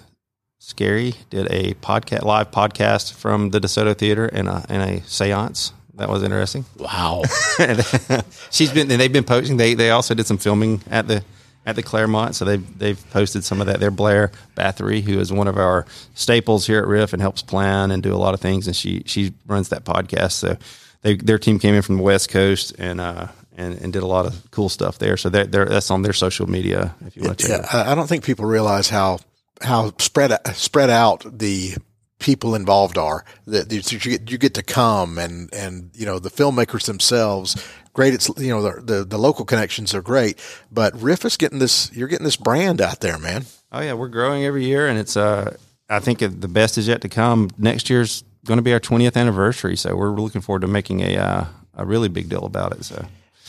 scary. 0.59 1.15
Did 1.31 1.47
a 1.51 1.75
podcast, 1.75 2.23
live 2.23 2.51
podcast 2.51 3.15
from 3.15 3.51
the 3.51 3.61
DeSoto 3.61 3.97
Theater 3.97 4.27
and 4.27 4.49
a, 4.49 4.65
and 4.69 4.83
a 4.83 5.01
séance. 5.01 5.73
That 5.95 6.09
was 6.09 6.23
interesting. 6.23 6.65
Wow. 6.77 7.23
she's 8.51 8.71
been 8.73 8.91
and 8.91 9.01
they've 9.01 9.13
been 9.13 9.25
posting. 9.25 9.57
They 9.57 9.75
they 9.75 9.91
also 9.91 10.15
did 10.15 10.27
some 10.27 10.39
filming 10.39 10.83
at 10.91 11.09
the 11.09 11.25
at 11.65 11.75
the 11.75 11.83
Claremont, 11.83 12.35
so 12.35 12.45
they've 12.45 12.79
they've 12.79 13.11
posted 13.11 13.45
some 13.45 13.61
of 13.61 13.67
that. 13.67 13.81
They're 13.81 13.91
Blair 13.91 14.31
Bathory, 14.57 15.03
who 15.03 15.19
is 15.19 15.33
one 15.33 15.49
of 15.49 15.57
our 15.57 15.87
staples 16.15 16.67
here 16.67 16.79
at 16.81 16.87
Riff 16.87 17.13
and 17.13 17.23
helps 17.23 17.43
plan 17.43 17.91
and 17.91 18.03
do 18.03 18.15
a 18.15 18.19
lot 18.19 18.35
of 18.35 18.41
things, 18.41 18.67
and 18.67 18.77
she 18.77 19.03
she 19.07 19.33
runs 19.47 19.71
that 19.71 19.85
podcast. 19.85 20.33
So 20.33 20.59
they, 21.07 21.15
their 21.15 21.39
team 21.39 21.61
came 21.61 21.75
in 21.75 21.83
from 21.83 21.99
the 21.99 22.03
West 22.03 22.31
Coast 22.31 22.75
and 22.79 23.01
uh, 23.01 23.29
and, 23.57 23.81
and 23.81 23.93
did 23.93 24.03
a 24.03 24.07
lot 24.07 24.27
of 24.27 24.51
cool 24.51 24.69
stuff 24.69 24.99
there. 24.99 25.17
So 25.17 25.29
that 25.31 25.53
that's 25.53 25.91
on 25.91 26.03
their 26.03 26.13
social 26.13 26.49
media 26.49 26.97
if 27.07 27.17
you 27.17 27.23
want 27.23 27.39
to. 27.39 27.49
Yeah, 27.49 27.67
I 27.73 27.95
don't 27.95 28.09
think 28.09 28.25
people 28.25 28.45
realize 28.45 28.89
how 28.89 29.21
how 29.63 29.93
spread 29.99 30.33
spread 30.57 30.91
out 30.91 31.25
the 31.39 31.75
people 32.19 32.57
involved 32.57 32.99
are 32.99 33.25
that 33.47 33.71
you 33.73 33.99
get 34.01 34.31
you 34.31 34.37
get 34.37 34.55
to 34.55 34.65
come 34.65 35.19
and 35.19 35.53
and 35.55 35.91
you 35.95 36.07
know 36.07 36.19
the 36.19 36.31
filmmakers 36.31 36.87
themselves 36.87 37.63
great 37.93 38.15
it's 38.15 38.29
you 38.39 38.49
know 38.49 38.63
the, 38.63 38.81
the, 38.81 39.05
the 39.05 39.19
local 39.19 39.45
connections 39.45 39.95
are 39.95 40.01
great 40.01 40.39
but 40.73 40.99
riff 41.01 41.27
is 41.27 41.37
getting 41.37 41.59
this 41.59 41.93
you're 41.95 42.09
getting 42.09 42.25
this 42.25 42.37
brand 42.37 42.81
out 42.81 43.01
there 43.01 43.19
man 43.19 43.45
oh 43.71 43.83
yeah 43.83 43.93
we're 43.93 44.09
growing 44.09 44.47
every 44.47 44.65
year 44.65 44.89
and 44.89 44.99
it's 44.99 45.15
uh 45.15 45.55
i 45.91 46.01
think 46.01 46.21
the 46.21 46.49
best 46.49 46.79
is 46.79 46.89
yet 46.89 47.03
to 47.03 47.09
come 47.09 47.51
next 47.59 47.91
year's 47.91 48.25
going 48.47 48.59
to 48.59 48.63
be 48.63 48.73
our 48.73 48.81
20th 48.81 49.17
anniversary 49.17 49.77
so 49.77 49.95
we're 49.97 50.11
looking 50.11 50.41
forward 50.41 50.63
to 50.63 50.69
making 50.69 51.01
a 51.01 51.17
uh, 51.17 51.45
a 51.75 51.85
really 51.85 52.09
big 52.09 52.29
deal 52.29 52.45
about 52.45 52.73
it 52.73 52.85
so 52.85 53.07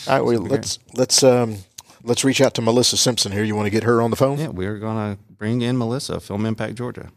all 0.07 0.15
right 0.15 0.21
well 0.21 0.39
let's 0.41 0.77
great. 0.77 0.97
let's 0.97 1.23
um 1.23 1.57
let's 2.03 2.23
reach 2.23 2.41
out 2.41 2.53
to 2.53 2.61
melissa 2.61 2.97
simpson 2.97 3.31
here 3.31 3.43
you 3.43 3.55
want 3.55 3.65
to 3.65 3.71
get 3.71 3.83
her 3.83 4.01
on 4.01 4.09
the 4.09 4.17
phone 4.17 4.37
yeah 4.37 4.47
we're 4.47 4.77
going 4.79 5.15
to 5.15 5.21
bring 5.33 5.61
in 5.61 5.77
melissa 5.77 6.19
film 6.19 6.45
impact 6.45 6.75
georgia 6.75 7.11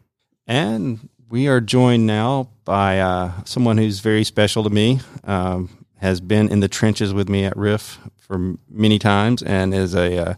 and 0.47 1.09
we 1.31 1.47
are 1.47 1.61
joined 1.61 2.07
now 2.07 2.51
by 2.65 2.99
uh, 2.99 3.33
someone 3.45 3.79
who's 3.79 4.01
very 4.01 4.25
special 4.25 4.65
to 4.65 4.71
me. 4.71 5.01
Um, 5.25 5.71
has 5.99 6.21
been 6.21 6.49
in 6.49 6.61
the 6.61 6.69
trenches 6.69 7.13
with 7.13 7.29
me 7.29 7.45
at 7.45 7.57
Riff 7.57 7.99
for 8.17 8.57
many 8.69 8.99
times, 8.99 9.43
and 9.43 9.73
is 9.73 9.95
a 9.95 10.31
uh, 10.31 10.35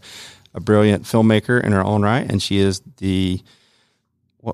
a 0.53 0.59
brilliant 0.59 1.03
filmmaker 1.03 1.61
in 1.61 1.71
her 1.71 1.83
own 1.83 2.03
right. 2.03 2.29
And 2.29 2.43
she 2.43 2.57
is 2.59 2.81
the 2.97 3.41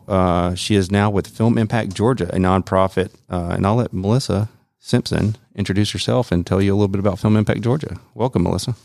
uh, 0.08 0.56
she 0.56 0.76
is 0.76 0.92
now 0.92 1.10
with 1.10 1.28
Film 1.28 1.58
Impact 1.58 1.94
Georgia, 1.94 2.28
a 2.34 2.38
nonprofit. 2.38 3.14
Uh, 3.30 3.52
and 3.54 3.66
I'll 3.66 3.76
let 3.76 3.94
Melissa 3.94 4.50
Simpson 4.80 5.36
introduce 5.56 5.92
herself 5.92 6.32
and 6.32 6.46
tell 6.46 6.62
you 6.62 6.74
a 6.74 6.76
little 6.76 6.88
bit 6.88 7.00
about 7.00 7.20
Film 7.20 7.36
Impact 7.36 7.62
Georgia. 7.62 8.00
Welcome, 8.14 8.44
Melissa. 8.44 8.76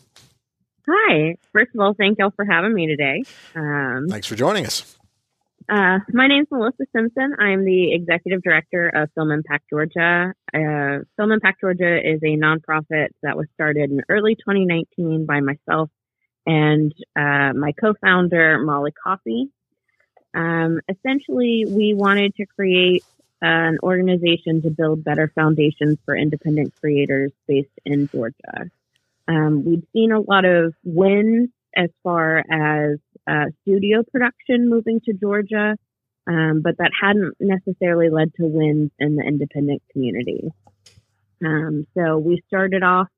Hi. 0.88 1.36
First 1.52 1.70
of 1.74 1.80
all, 1.80 1.94
thank 1.94 2.18
y'all 2.18 2.32
for 2.34 2.44
having 2.44 2.74
me 2.74 2.86
today. 2.86 3.22
Um, 3.54 4.06
Thanks 4.08 4.26
for 4.26 4.34
joining 4.34 4.66
us. 4.66 4.96
Uh, 5.66 6.00
my 6.12 6.28
name 6.28 6.42
is 6.42 6.48
Melissa 6.50 6.84
Simpson. 6.94 7.34
I'm 7.38 7.64
the 7.64 7.94
executive 7.94 8.42
director 8.42 8.88
of 8.88 9.08
Film 9.14 9.30
Impact 9.30 9.64
Georgia. 9.70 10.34
Uh, 10.52 11.04
Film 11.16 11.32
Impact 11.32 11.60
Georgia 11.60 11.96
is 11.96 12.20
a 12.22 12.36
nonprofit 12.36 13.08
that 13.22 13.36
was 13.36 13.46
started 13.54 13.90
in 13.90 14.02
early 14.10 14.34
2019 14.34 15.24
by 15.24 15.40
myself 15.40 15.88
and 16.46 16.92
uh, 17.16 17.54
my 17.54 17.72
co-founder 17.80 18.58
Molly 18.58 18.92
Coffey. 19.02 19.48
Um, 20.34 20.80
essentially, 20.88 21.64
we 21.68 21.94
wanted 21.94 22.34
to 22.36 22.46
create 22.46 23.04
an 23.40 23.78
organization 23.82 24.62
to 24.62 24.70
build 24.70 25.04
better 25.04 25.30
foundations 25.34 25.98
for 26.04 26.16
independent 26.16 26.74
creators 26.80 27.30
based 27.46 27.68
in 27.84 28.08
Georgia. 28.08 28.70
Um, 29.28 29.64
we've 29.64 29.84
seen 29.92 30.12
a 30.12 30.20
lot 30.20 30.44
of 30.44 30.74
wins 30.84 31.50
as 31.76 31.90
far 32.02 32.38
as 32.38 32.98
uh, 33.26 33.46
studio 33.62 34.02
production 34.02 34.68
moving 34.68 35.00
to 35.00 35.12
Georgia, 35.12 35.76
um, 36.26 36.62
but 36.62 36.78
that 36.78 36.90
hadn't 37.00 37.34
necessarily 37.40 38.10
led 38.10 38.34
to 38.34 38.46
wins 38.46 38.90
in 38.98 39.16
the 39.16 39.22
independent 39.22 39.82
community. 39.92 40.50
Um, 41.44 41.86
so 41.94 42.18
we 42.18 42.42
started 42.46 42.82
off, 42.82 43.08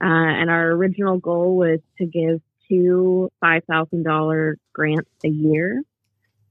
uh, 0.00 0.04
and 0.04 0.50
our 0.50 0.70
original 0.70 1.18
goal 1.18 1.56
was 1.56 1.80
to 1.98 2.06
give 2.06 2.40
two 2.68 3.30
$5,000 3.42 4.54
grants 4.72 5.10
a 5.24 5.28
year. 5.28 5.82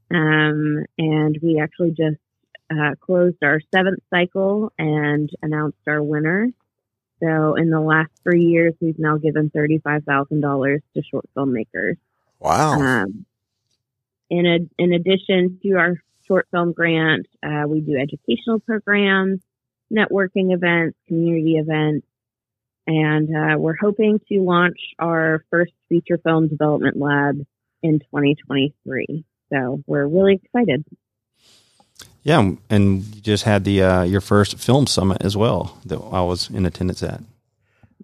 Um, 0.10 0.86
and 0.98 1.38
we 1.42 1.60
actually 1.60 1.92
just 1.92 2.18
uh, 2.70 2.96
closed 3.00 3.38
our 3.44 3.60
seventh 3.74 4.00
cycle 4.10 4.72
and 4.78 5.30
announced 5.42 5.80
our 5.88 6.02
winner. 6.02 6.50
So 7.22 7.56
in 7.56 7.70
the 7.70 7.80
last 7.80 8.12
three 8.24 8.46
years, 8.46 8.74
we've 8.80 9.00
now 9.00 9.18
given 9.18 9.50
$35,000 9.50 10.80
to 10.96 11.04
short 11.04 11.26
filmmakers. 11.36 11.98
Wow. 12.40 12.80
Um, 12.80 13.26
in 14.30 14.46
a, 14.46 14.60
in 14.82 14.94
addition 14.94 15.60
to 15.64 15.74
our 15.74 15.96
short 16.28 16.48
film 16.52 16.74
grant, 16.74 17.26
uh, 17.42 17.64
we 17.68 17.82
do 17.82 17.98
educational 17.98 18.60
programs, 18.60 19.40
networking 19.92 20.54
events, 20.54 20.98
community 21.08 21.56
events, 21.58 22.06
and 22.86 23.30
uh, 23.36 23.58
we're 23.58 23.76
hoping 23.76 24.20
to 24.30 24.40
launch 24.42 24.78
our 25.00 25.44
first 25.50 25.74
feature 25.90 26.18
film 26.18 26.48
development 26.48 26.98
lab 26.98 27.46
in 27.84 28.00
2023. 28.00 29.26
So 29.52 29.82
we're 29.88 30.08
really 30.08 30.42
excited. 30.44 30.84
Yeah, 32.24 32.52
and 32.70 33.04
you 33.04 33.22
just 33.22 33.46
had 33.46 33.64
the 33.64 33.82
uh, 33.84 34.04
your 34.04 34.22
first 34.22 34.58
film 34.60 34.88
summit 34.88 35.20
as 35.22 35.38
well 35.38 35.78
that 35.86 35.98
I 35.98 36.22
was 36.22 36.50
in 36.50 36.66
attendance 36.66 37.02
at. 37.02 37.22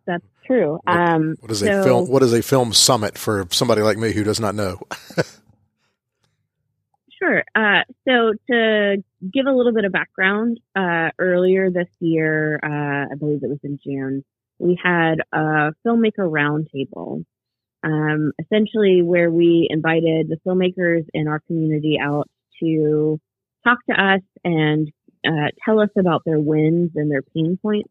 That's 0.05 0.23
true. 0.45 0.79
What, 0.83 0.97
um, 0.97 1.35
what 1.39 1.51
is 1.51 1.59
so, 1.59 1.81
a 1.81 1.83
film? 1.83 2.09
What 2.09 2.23
is 2.23 2.33
a 2.33 2.41
film 2.41 2.73
summit 2.73 3.17
for 3.17 3.45
somebody 3.51 3.81
like 3.81 3.97
me 3.97 4.13
who 4.13 4.23
does 4.23 4.39
not 4.39 4.55
know? 4.55 4.79
sure. 7.23 7.43
Uh, 7.55 7.83
so 8.07 8.33
to 8.49 9.03
give 9.31 9.45
a 9.45 9.51
little 9.51 9.73
bit 9.73 9.85
of 9.85 9.91
background, 9.91 10.59
uh, 10.75 11.09
earlier 11.19 11.69
this 11.69 11.89
year, 11.99 12.59
uh, 12.63 13.11
I 13.11 13.15
believe 13.15 13.43
it 13.43 13.49
was 13.49 13.59
in 13.63 13.79
June, 13.83 14.23
we 14.59 14.79
had 14.81 15.15
a 15.31 15.73
filmmaker 15.85 16.29
roundtable. 16.29 17.25
Um, 17.83 18.31
essentially, 18.39 19.01
where 19.01 19.29
we 19.29 19.67
invited 19.69 20.29
the 20.29 20.37
filmmakers 20.47 21.05
in 21.13 21.27
our 21.27 21.41
community 21.41 21.97
out 22.01 22.29
to 22.61 23.19
talk 23.63 23.79
to 23.89 24.01
us 24.01 24.21
and 24.43 24.91
uh, 25.25 25.49
tell 25.65 25.79
us 25.79 25.89
about 25.97 26.21
their 26.25 26.39
wins 26.39 26.91
and 26.95 27.11
their 27.11 27.21
pain 27.21 27.57
points 27.61 27.89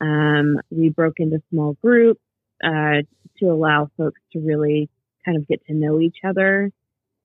um, 0.00 0.58
we 0.70 0.88
broke 0.90 1.14
into 1.18 1.42
small 1.50 1.76
groups 1.82 2.20
uh, 2.62 3.02
to 3.38 3.46
allow 3.46 3.90
folks 3.96 4.20
to 4.32 4.40
really 4.40 4.88
kind 5.24 5.36
of 5.36 5.46
get 5.48 5.64
to 5.66 5.74
know 5.74 6.00
each 6.00 6.18
other. 6.26 6.70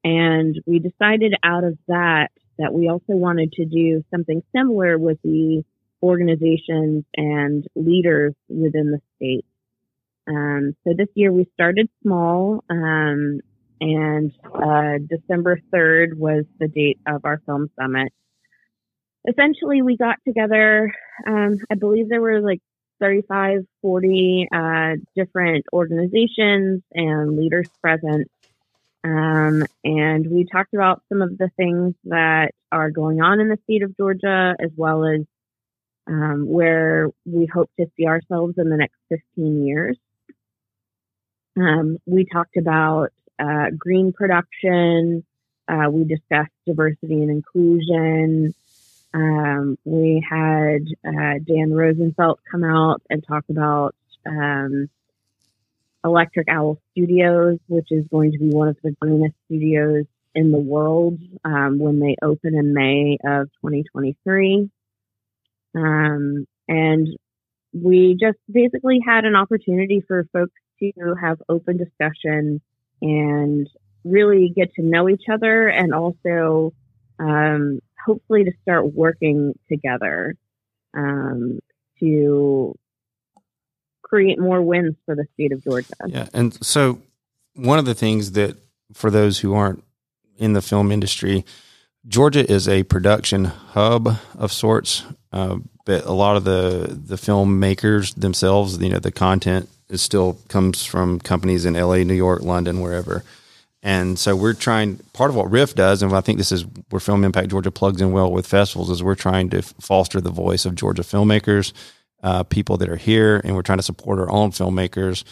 And 0.04 0.60
we 0.66 0.80
decided 0.80 1.34
out 1.44 1.64
of 1.64 1.78
that 1.88 2.30
that 2.58 2.74
we 2.74 2.90
also 2.90 3.14
wanted 3.14 3.54
to 3.54 3.66
do 3.66 4.04
something 4.12 4.42
similar 4.56 4.98
with 4.98 5.20
the 5.24 5.64
organizations 6.02 7.06
and 7.16 7.66
leaders 7.76 8.34
within 8.50 8.92
the 8.92 9.00
state. 9.16 9.46
Um, 10.32 10.76
so 10.84 10.94
this 10.96 11.10
year 11.16 11.32
we 11.32 11.46
started 11.54 11.90
small, 12.02 12.64
um, 12.70 13.42
and 13.82 14.32
uh, 14.46 15.00
December 15.10 15.60
3rd 15.74 16.16
was 16.16 16.46
the 16.60 16.68
date 16.68 17.00
of 17.08 17.26
our 17.26 17.42
film 17.46 17.70
summit. 17.80 18.14
Essentially 19.28 19.82
we 19.82 19.98
got 19.98 20.16
together 20.26 20.92
um, 21.28 21.58
i 21.70 21.76
believe 21.76 22.10
there 22.10 22.22
were 22.22 22.42
like 22.42 22.60
35 23.00 23.62
40 23.82 24.48
uh, 24.52 24.96
different 25.16 25.66
organizations 25.74 26.82
and 26.94 27.38
leaders 27.38 27.68
present. 27.82 28.30
Um, 29.04 29.64
and 29.84 30.30
we 30.30 30.46
talked 30.46 30.74
about 30.76 31.02
some 31.10 31.22
of 31.24 31.38
the 31.38 31.50
things 31.58 31.96
that 32.06 32.52
are 32.72 32.92
going 32.92 33.22
on 33.22 33.40
in 33.40 33.50
the 33.50 33.58
state 33.64 33.84
of 33.84 33.98
georgia 33.98 34.56
as 34.60 34.70
well 34.76 35.04
as 35.06 35.22
um, 36.08 36.46
where 36.48 37.10
we 37.26 37.48
hope 37.48 37.70
to 37.80 37.88
see 37.98 38.06
ourselves 38.06 38.56
in 38.58 38.70
the 38.70 38.78
next 38.78 38.98
15 39.10 39.66
years 39.66 39.98
um, 41.58 41.98
we 42.06 42.26
talked 42.26 42.58
about 42.58 43.10
uh, 43.40 43.70
green 43.78 44.14
production 44.14 45.24
uh, 45.68 45.90
we 45.90 46.04
discussed 46.04 46.52
diversity 46.66 47.22
and 47.22 47.30
inclusion 47.30 48.54
um, 49.14 49.78
we 49.84 50.26
had 50.28 50.86
uh, 51.06 51.40
Dan 51.46 51.74
Rosenfeld 51.74 52.40
come 52.50 52.64
out 52.64 53.02
and 53.10 53.26
talk 53.26 53.44
about 53.50 53.96
um, 54.26 54.90
Electric 56.04 56.48
Owl 56.50 56.80
Studios, 56.92 57.60
which 57.68 57.92
is 57.92 58.08
going 58.08 58.32
to 58.32 58.40
be 58.40 58.50
one 58.50 58.70
of 58.70 58.78
the 58.84 58.92
greenest 59.00 59.36
studios 59.46 60.06
in 60.34 60.52
the 60.52 60.60
world 60.60 61.20
um, 61.44 61.78
when 61.78 62.00
they 62.00 62.16
open 62.22 62.56
in 62.56 62.74
May 62.74 63.18
of 63.24 63.48
2023. 63.62 64.70
Um, 65.76 66.48
and 66.68 67.08
we 67.74 68.18
just 68.20 68.38
basically 68.50 69.00
had 69.06 69.26
an 69.26 69.36
opportunity 69.36 70.02
for 70.08 70.26
folks 70.32 70.54
to 70.82 71.16
have 71.22 71.42
open 71.48 71.78
discussion 71.78 72.62
and 73.02 73.70
really 74.04 74.50
get 74.50 74.74
to 74.76 74.82
know 74.82 75.10
each 75.10 75.26
other 75.32 75.68
and 75.68 75.94
also 75.94 76.74
um, 77.20 77.80
hopefully 78.04 78.44
to 78.44 78.52
start 78.62 78.94
working 78.94 79.54
together 79.70 80.36
um, 80.96 81.60
to 82.00 82.76
create 84.02 84.40
more 84.40 84.62
wins 84.62 84.96
for 85.06 85.16
the 85.16 85.26
state 85.34 85.52
of 85.52 85.64
Georgia. 85.64 85.94
Yeah, 86.08 86.28
and 86.34 86.54
so 86.66 87.02
one 87.56 87.80
of 87.80 87.86
the 87.86 87.94
things 87.94 88.34
that 88.34 88.58
for 88.94 89.10
those 89.10 89.40
who 89.40 89.54
aren't 89.54 89.84
in 90.38 90.54
the 90.54 90.62
film 90.62 90.92
industry, 90.92 91.46
Georgia 92.08 92.50
is 92.52 92.68
a 92.68 92.84
production 92.84 93.46
hub 93.46 94.18
of 94.38 94.52
sorts. 94.52 95.04
Uh, 95.32 95.58
but 95.86 96.06
a 96.06 96.12
lot 96.12 96.36
of 96.36 96.44
the 96.44 97.00
the 97.06 97.16
filmmakers 97.16 98.14
themselves, 98.16 98.78
you 98.80 98.90
know, 98.90 99.00
the 99.00 99.12
content 99.12 99.70
is 99.92 100.02
still 100.02 100.40
comes 100.48 100.86
from 100.86 101.20
companies 101.20 101.66
in 101.66 101.76
L.A., 101.76 102.04
New 102.06 102.16
York, 102.16 102.42
London, 102.42 102.82
wherever. 102.82 103.24
And 103.84 104.20
so 104.20 104.36
we're 104.36 104.54
trying, 104.54 104.98
part 105.14 105.30
of 105.32 105.36
what 105.36 105.52
Riff 105.52 105.76
does, 105.76 106.04
and 106.04 106.14
I 106.14 106.22
think 106.22 106.38
this 106.38 106.52
is 106.52 106.66
where 106.90 107.00
Film 107.00 107.24
Impact 107.24 107.50
Georgia 107.50 107.72
plugs 107.72 108.02
in 108.02 108.12
well 108.12 108.32
with 108.32 108.48
festivals, 108.48 108.90
is 108.92 109.04
we're 109.04 109.16
trying 109.16 109.50
to 109.52 109.62
foster 109.62 110.22
the 110.22 110.32
voice 110.32 110.66
of 110.66 110.76
Georgia 110.76 111.04
filmmakers. 111.04 111.74
uh, 112.24 112.44
people 112.44 112.78
that 112.78 112.90
are 112.90 112.98
here, 112.98 113.42
and 113.44 113.56
we're 113.56 113.62
trying 113.62 113.80
to 113.80 113.84
support 113.84 114.20
our 114.20 114.32
own 114.32 114.52
filmmakers 114.52 115.24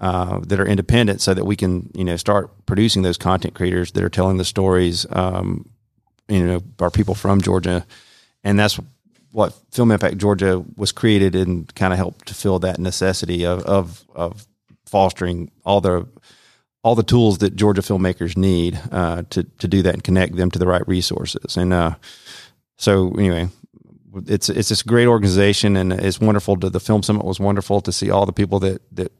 uh, 0.00 0.40
that 0.46 0.58
are 0.58 0.66
independent, 0.66 1.20
so 1.20 1.34
that 1.34 1.44
we 1.44 1.56
can 1.56 1.90
you 1.94 2.04
know 2.04 2.16
start 2.16 2.50
producing 2.66 3.02
those 3.02 3.18
content 3.18 3.54
creators 3.54 3.92
that 3.92 4.02
are 4.02 4.08
telling 4.10 4.38
the 4.38 4.44
stories. 4.44 5.06
Um, 5.10 5.68
you 6.28 6.44
know, 6.46 6.62
our 6.80 6.90
people 6.90 7.14
from 7.14 7.40
Georgia, 7.40 7.84
and 8.44 8.58
that's 8.58 8.78
what 9.32 9.54
Film 9.70 9.90
Impact 9.90 10.18
Georgia 10.18 10.64
was 10.76 10.92
created 10.92 11.34
and 11.34 11.72
kind 11.74 11.92
of 11.92 11.98
helped 11.98 12.26
to 12.28 12.34
fill 12.34 12.58
that 12.60 12.78
necessity 12.78 13.44
of 13.44 13.62
of, 13.64 14.04
of 14.14 14.46
fostering 14.86 15.50
all 15.64 15.80
the 15.80 16.06
all 16.82 16.94
the 16.94 17.02
tools 17.02 17.38
that 17.38 17.56
Georgia 17.56 17.82
filmmakers 17.82 18.36
need 18.36 18.80
uh, 18.90 19.22
to 19.30 19.44
to 19.44 19.68
do 19.68 19.82
that 19.82 19.94
and 19.94 20.04
connect 20.04 20.36
them 20.36 20.50
to 20.50 20.58
the 20.58 20.66
right 20.66 20.86
resources. 20.88 21.56
And 21.56 21.72
uh, 21.72 21.94
so, 22.78 23.12
anyway, 23.12 23.48
it's 24.26 24.48
it's 24.48 24.70
this 24.70 24.82
great 24.82 25.06
organization, 25.06 25.76
and 25.76 25.92
it's 25.92 26.20
wonderful. 26.20 26.56
To 26.56 26.70
the 26.70 26.80
film 26.80 27.02
summit 27.02 27.24
was 27.24 27.38
wonderful 27.38 27.80
to 27.82 27.92
see 27.92 28.10
all 28.10 28.26
the 28.26 28.32
people 28.32 28.58
that 28.60 28.82
that 28.92 29.12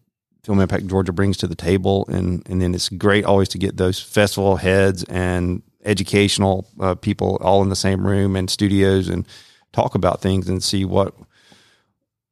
Film 0.42 0.61
Impact 0.61 0.87
Georgia 0.87 1.12
brings 1.12 1.37
to 1.38 1.46
the 1.46 1.55
table, 1.55 2.07
and 2.09 2.42
and 2.49 2.61
then 2.61 2.75
it's 2.75 2.88
great 2.88 3.25
always 3.25 3.49
to 3.51 3.59
get 3.59 3.77
those 3.77 4.01
festival 4.01 4.57
heads 4.57 5.05
and 5.05 5.62
educational 5.85 6.66
uh, 6.81 6.94
people 6.94 7.38
all 7.40 7.62
in 7.62 7.68
the 7.68 7.77
same 7.77 8.07
room 8.07 8.37
and 8.37 8.51
studios 8.51 9.09
and 9.09 9.27
talk 9.73 9.95
about 9.95 10.21
things 10.21 10.49
and 10.49 10.63
see 10.63 10.85
what 10.85 11.15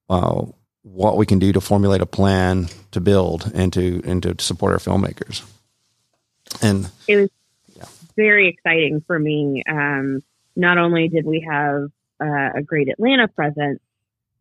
uh, 0.08 0.44
what 0.82 1.16
we 1.16 1.26
can 1.26 1.38
do 1.38 1.52
to 1.52 1.60
formulate 1.60 2.00
a 2.00 2.06
plan 2.06 2.68
to 2.92 3.00
build 3.00 3.50
and 3.54 3.72
to 3.72 4.02
and 4.04 4.22
to 4.22 4.34
support 4.38 4.72
our 4.72 4.78
filmmakers. 4.78 5.44
And 6.62 6.90
it 7.06 7.16
was 7.16 7.30
yeah. 7.76 7.84
very 8.16 8.48
exciting 8.48 9.02
for 9.06 9.18
me. 9.18 9.62
Um, 9.68 10.22
not 10.56 10.78
only 10.78 11.08
did 11.08 11.24
we 11.24 11.46
have 11.48 11.88
uh, 12.20 12.50
a 12.56 12.62
great 12.62 12.88
Atlanta 12.88 13.28
presence, 13.28 13.80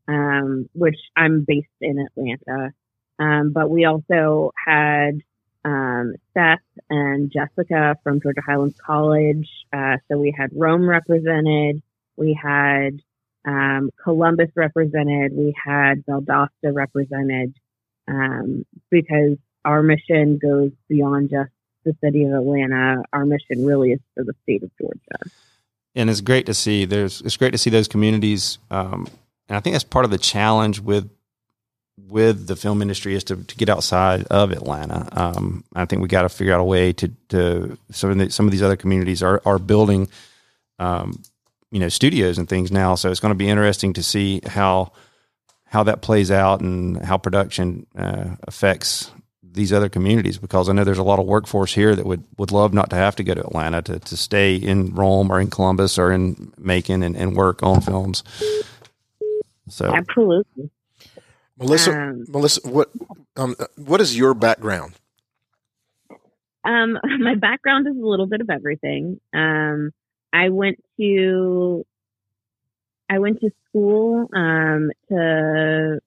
um, 0.07 0.69
which 0.73 0.97
I'm 1.15 1.41
based 1.41 1.67
in 1.81 1.99
Atlanta, 1.99 2.73
um, 3.19 3.51
but 3.51 3.69
we 3.69 3.85
also 3.85 4.51
had 4.65 5.21
um, 5.65 6.15
Seth 6.33 6.59
and 6.89 7.31
Jessica 7.31 7.97
from 8.03 8.21
Georgia 8.21 8.41
Highlands 8.45 8.79
College. 8.79 9.49
Uh, 9.73 9.97
so 10.07 10.17
we 10.17 10.33
had 10.35 10.51
Rome 10.53 10.89
represented. 10.89 11.81
We 12.17 12.33
had 12.33 13.01
um, 13.45 13.91
Columbus 14.03 14.49
represented. 14.55 15.33
We 15.33 15.55
had 15.63 16.05
Valdosta 16.05 16.73
represented 16.73 17.55
um, 18.07 18.65
because 18.89 19.37
our 19.63 19.83
mission 19.83 20.37
goes 20.37 20.71
beyond 20.89 21.29
just 21.29 21.51
the 21.85 21.95
city 22.03 22.23
of 22.23 22.33
Atlanta. 22.33 23.03
Our 23.13 23.25
mission 23.25 23.65
really 23.65 23.91
is 23.91 23.99
for 24.15 24.23
the 24.23 24.33
state 24.43 24.63
of 24.63 24.71
Georgia. 24.79 25.31
And 25.95 26.09
it's 26.09 26.21
great 26.21 26.45
to 26.47 26.53
see. 26.53 26.85
There's 26.85 27.21
it's 27.21 27.37
great 27.37 27.51
to 27.51 27.57
see 27.57 27.69
those 27.69 27.87
communities. 27.87 28.59
Um, 28.69 29.07
and 29.49 29.55
I 29.55 29.59
think 29.61 29.73
that's 29.73 29.83
part 29.83 30.05
of 30.05 30.11
the 30.11 30.17
challenge 30.17 30.79
with 30.79 31.09
with 31.97 32.47
the 32.47 32.55
film 32.55 32.81
industry 32.81 33.15
is 33.15 33.23
to, 33.25 33.35
to 33.35 33.55
get 33.55 33.69
outside 33.69 34.23
of 34.25 34.51
Atlanta. 34.51 35.09
Um, 35.11 35.63
I 35.75 35.85
think 35.85 36.01
we 36.01 36.07
got 36.07 36.21
to 36.21 36.29
figure 36.29 36.53
out 36.53 36.59
a 36.59 36.63
way 36.63 36.93
to 36.93 37.11
to 37.29 37.77
some 37.91 38.11
of 38.11 38.17
the, 38.17 38.29
some 38.29 38.45
of 38.45 38.51
these 38.51 38.61
other 38.61 38.75
communities 38.75 39.23
are 39.23 39.41
are 39.45 39.59
building 39.59 40.09
um, 40.79 41.21
you 41.71 41.79
know 41.79 41.89
studios 41.89 42.37
and 42.37 42.47
things 42.47 42.71
now. 42.71 42.95
So 42.95 43.09
it's 43.11 43.19
going 43.19 43.33
to 43.33 43.35
be 43.35 43.49
interesting 43.49 43.93
to 43.93 44.03
see 44.03 44.41
how 44.45 44.91
how 45.65 45.83
that 45.83 46.01
plays 46.01 46.31
out 46.31 46.61
and 46.61 47.03
how 47.03 47.17
production 47.17 47.85
uh, 47.97 48.35
affects 48.47 49.11
these 49.57 49.73
other 49.73 49.89
communities 49.89 50.37
because 50.37 50.69
I 50.69 50.73
know 50.73 50.83
there's 50.85 50.97
a 50.97 51.03
lot 51.03 51.19
of 51.19 51.25
workforce 51.25 51.73
here 51.73 51.95
that 51.95 52.05
would, 52.05 52.23
would 52.37 52.51
love 52.51 52.73
not 52.73 52.89
to 52.91 52.95
have 52.95 53.15
to 53.17 53.23
go 53.23 53.33
to 53.33 53.41
Atlanta 53.41 53.81
to, 53.81 53.99
to 53.99 54.15
stay 54.15 54.55
in 54.55 54.93
Rome 54.93 55.31
or 55.31 55.41
in 55.41 55.49
Columbus 55.49 55.97
or 55.97 56.11
in 56.11 56.53
Macon 56.57 57.03
and, 57.03 57.17
and 57.17 57.35
work 57.35 57.63
on 57.63 57.81
films. 57.81 58.23
So 59.67 59.93
absolutely. 59.93 60.69
Melissa, 61.57 61.91
um, 61.91 62.25
Melissa, 62.29 62.69
what 62.69 62.89
um, 63.35 63.55
what 63.75 63.99
is 63.99 64.15
your 64.15 64.33
background? 64.33 64.93
Um, 66.63 66.97
my 67.19 67.35
background 67.35 67.87
is 67.87 67.95
a 67.97 68.05
little 68.05 68.27
bit 68.27 68.41
of 68.41 68.49
everything. 68.49 69.19
Um, 69.33 69.91
I 70.33 70.49
went 70.49 70.83
to 70.99 71.85
I 73.09 73.19
went 73.19 73.39
to 73.41 73.51
school 73.69 74.27
um, 74.33 74.91
to 75.09 75.99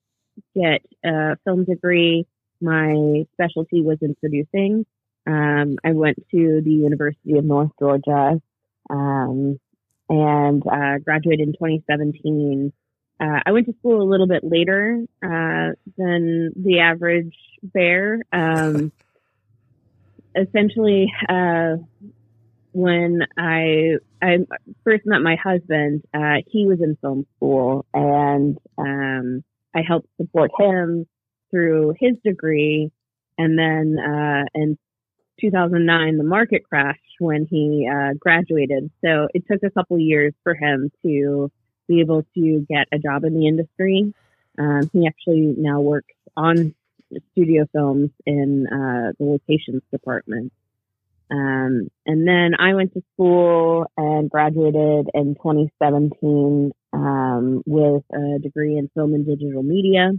get 0.54 0.82
a 1.04 1.36
film 1.44 1.64
degree. 1.64 2.26
My 2.60 3.24
specialty 3.32 3.80
was 3.80 3.98
in 4.02 4.14
producing. 4.16 4.84
Um, 5.26 5.78
I 5.84 5.92
went 5.92 6.18
to 6.30 6.60
the 6.62 6.72
University 6.72 7.38
of 7.38 7.44
North 7.44 7.70
Georgia 7.78 8.40
um, 8.90 9.58
and 10.08 10.62
uh, 10.66 10.98
graduated 10.98 11.48
in 11.48 11.52
2017. 11.52 12.72
Uh, 13.18 13.40
I 13.44 13.52
went 13.52 13.66
to 13.66 13.74
school 13.78 14.02
a 14.02 14.08
little 14.10 14.26
bit 14.26 14.42
later 14.42 15.00
uh, 15.22 15.72
than 15.96 16.52
the 16.56 16.80
average 16.80 17.36
bear. 17.62 18.22
Um, 18.32 18.92
essentially, 20.34 21.12
uh, 21.28 21.76
when 22.72 23.20
I 23.36 23.96
I 24.22 24.38
first 24.84 25.06
met 25.06 25.20
my 25.20 25.36
husband, 25.36 26.02
uh, 26.14 26.42
he 26.46 26.66
was 26.66 26.80
in 26.80 26.96
film 27.00 27.26
school, 27.36 27.86
and 27.92 28.58
um, 28.78 29.44
I 29.74 29.80
helped 29.86 30.08
support 30.20 30.50
him 30.58 31.06
through 31.50 31.94
his 31.98 32.16
degree. 32.24 32.90
And 33.38 33.58
then 33.58 33.98
uh, 33.98 34.44
in 34.54 34.78
2009, 35.40 36.18
the 36.18 36.24
market 36.24 36.62
crashed 36.68 37.00
when 37.18 37.46
he 37.50 37.88
uh, 37.90 38.14
graduated. 38.18 38.90
So 39.04 39.28
it 39.34 39.44
took 39.50 39.62
a 39.62 39.70
couple 39.70 39.98
years 39.98 40.34
for 40.42 40.54
him 40.54 40.90
to 41.04 41.50
be 41.88 42.00
able 42.00 42.24
to 42.34 42.66
get 42.68 42.86
a 42.92 42.98
job 42.98 43.24
in 43.24 43.34
the 43.34 43.46
industry. 43.46 44.14
Um, 44.58 44.90
he 44.92 45.06
actually 45.06 45.54
now 45.56 45.80
works 45.80 46.14
on 46.36 46.74
studio 47.32 47.66
films 47.72 48.10
in 48.26 48.66
uh, 48.66 49.12
the 49.18 49.24
locations 49.24 49.82
department. 49.90 50.52
Um, 51.30 51.88
and 52.06 52.26
then 52.26 52.52
I 52.58 52.74
went 52.74 52.92
to 52.94 53.02
school 53.14 53.86
and 53.96 54.28
graduated 54.28 55.08
in 55.14 55.36
2017 55.36 56.72
um, 56.92 57.62
with 57.66 58.02
a 58.12 58.38
degree 58.40 58.76
in 58.76 58.90
film 58.94 59.14
and 59.14 59.24
digital 59.24 59.62
media. 59.62 60.10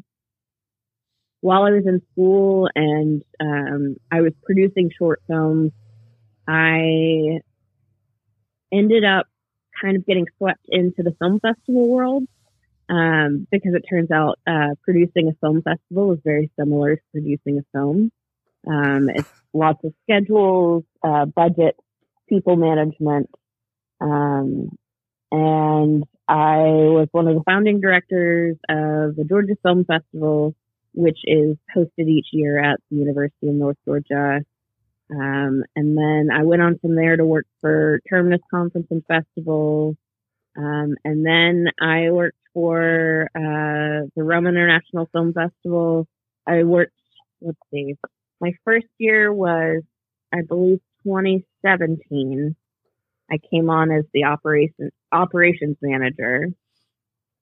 While 1.41 1.63
I 1.63 1.71
was 1.71 1.85
in 1.85 2.01
school 2.11 2.69
and 2.75 3.23
um, 3.39 3.97
I 4.11 4.21
was 4.21 4.31
producing 4.43 4.91
short 4.97 5.21
films, 5.27 5.71
I 6.47 7.39
ended 8.71 9.03
up 9.03 9.27
kind 9.81 9.97
of 9.97 10.05
getting 10.05 10.27
swept 10.37 10.65
into 10.69 11.03
the 11.03 11.15
film 11.19 11.39
festival 11.39 11.89
world 11.89 12.23
um, 12.89 13.47
because 13.51 13.73
it 13.73 13.83
turns 13.89 14.11
out 14.11 14.39
uh, 14.47 14.75
producing 14.83 15.29
a 15.29 15.33
film 15.41 15.61
festival 15.61 16.13
is 16.13 16.19
very 16.23 16.51
similar 16.59 16.97
to 16.97 17.01
producing 17.11 17.59
a 17.59 17.65
film. 17.77 18.11
Um, 18.67 19.09
it's 19.09 19.29
lots 19.53 19.83
of 19.83 19.93
schedules, 20.03 20.83
uh, 21.03 21.25
budget, 21.25 21.75
people 22.29 22.55
management. 22.55 23.29
Um, 23.99 24.69
and 25.31 26.03
I 26.27 26.57
was 26.57 27.07
one 27.11 27.27
of 27.27 27.35
the 27.35 27.43
founding 27.45 27.81
directors 27.81 28.57
of 28.69 29.15
the 29.15 29.25
Georgia 29.27 29.55
Film 29.63 29.85
Festival, 29.85 30.55
which 30.93 31.19
is 31.23 31.57
hosted 31.75 32.07
each 32.07 32.27
year 32.31 32.59
at 32.63 32.79
the 32.89 32.97
University 32.97 33.47
of 33.49 33.55
North 33.55 33.77
Georgia. 33.85 34.41
Um, 35.09 35.63
and 35.75 35.97
then 35.97 36.29
I 36.33 36.43
went 36.43 36.61
on 36.61 36.79
from 36.79 36.95
there 36.95 37.17
to 37.17 37.25
work 37.25 37.45
for 37.59 37.99
Terminus 38.09 38.41
Conference 38.49 38.87
and 38.91 39.03
Festival. 39.05 39.97
Um, 40.57 40.95
and 41.03 41.25
then 41.25 41.67
I 41.79 42.11
worked 42.11 42.37
for 42.53 43.29
uh, 43.35 44.07
the 44.15 44.23
Rome 44.23 44.47
International 44.47 45.09
Film 45.11 45.33
Festival. 45.33 46.07
I 46.47 46.63
worked, 46.63 46.93
let's 47.41 47.57
see, 47.73 47.95
my 48.41 48.53
first 48.65 48.87
year 48.97 49.31
was, 49.31 49.83
I 50.33 50.41
believe, 50.47 50.79
2017. 51.03 52.55
I 53.31 53.37
came 53.37 53.69
on 53.69 53.91
as 53.91 54.05
the 54.13 54.25
operations 54.25 54.91
operations 55.11 55.77
manager, 55.81 56.49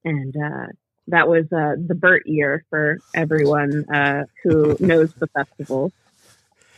and 0.03 0.35
uh, 0.35 0.67
that 1.07 1.27
was 1.27 1.45
uh, 1.51 1.75
the 1.77 1.95
Burt 1.95 2.27
year 2.27 2.63
for 2.69 2.99
everyone 3.15 3.85
uh, 3.89 4.25
who 4.43 4.77
knows 4.79 5.13
the 5.13 5.27
festival. 5.27 5.91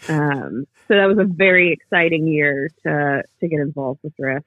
Um, 0.08 0.66
so 0.88 0.96
that 0.96 1.08
was 1.08 1.20
a 1.20 1.26
very 1.26 1.72
exciting 1.72 2.28
year 2.28 2.70
to 2.84 3.24
to 3.40 3.48
get 3.48 3.60
involved 3.60 4.00
with 4.04 4.14
RIFF. 4.18 4.44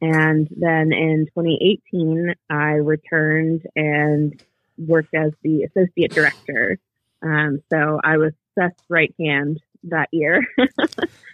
And 0.00 0.48
then 0.50 0.92
in 0.92 1.26
2018, 1.34 2.34
I 2.50 2.72
returned 2.74 3.66
and 3.74 4.40
worked 4.78 5.14
as 5.14 5.32
the 5.42 5.64
associate 5.64 6.12
director. 6.12 6.78
Um, 7.22 7.62
so 7.70 8.00
I 8.02 8.18
was 8.18 8.32
Seth's 8.54 8.82
right 8.88 9.14
hand 9.18 9.62
that 9.84 10.08
year. 10.12 10.42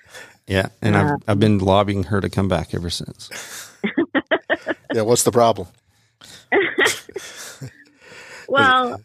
yeah, 0.46 0.68
and 0.80 0.96
I've 0.96 1.22
I've 1.28 1.40
been 1.40 1.58
lobbying 1.58 2.04
her 2.04 2.20
to 2.20 2.28
come 2.28 2.48
back 2.48 2.74
ever 2.74 2.90
since. 2.90 3.70
yeah, 4.94 5.02
what's 5.02 5.22
the 5.22 5.32
problem? 5.32 5.68
well, 8.48 9.00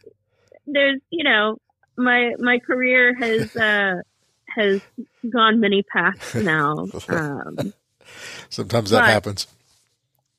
there's 0.65 1.00
you 1.10 1.23
know 1.23 1.58
my 1.97 2.34
my 2.39 2.60
career 2.60 3.15
has 3.15 3.56
uh, 3.56 4.02
has 4.47 4.82
gone 5.30 5.60
many 5.60 5.84
paths 5.84 6.36
now. 6.36 6.88
Um, 7.08 7.73
Sometimes 8.50 8.89
that 8.91 9.06
happens. 9.06 9.47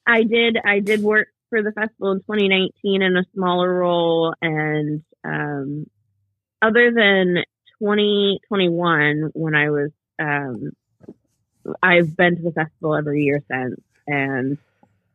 I 0.07 0.23
did 0.23 0.57
I 0.65 0.81
did 0.81 1.03
work 1.03 1.29
for 1.51 1.63
the 1.63 1.73
festival 1.73 2.13
in 2.13 2.19
2019 2.21 3.03
in 3.03 3.17
a 3.17 3.25
smaller 3.35 3.73
role, 3.73 4.35
and 4.41 5.03
um, 5.25 5.87
other 6.63 6.91
than 6.91 7.45
2021 7.81 9.31
when 9.35 9.55
I 9.55 9.71
was 9.71 9.91
um, 10.19 10.73
I've 11.83 12.17
been 12.17 12.37
to 12.37 12.43
the 12.43 12.53
festival 12.53 12.95
every 12.95 13.23
year 13.23 13.43
since, 13.49 13.81
and 14.07 14.59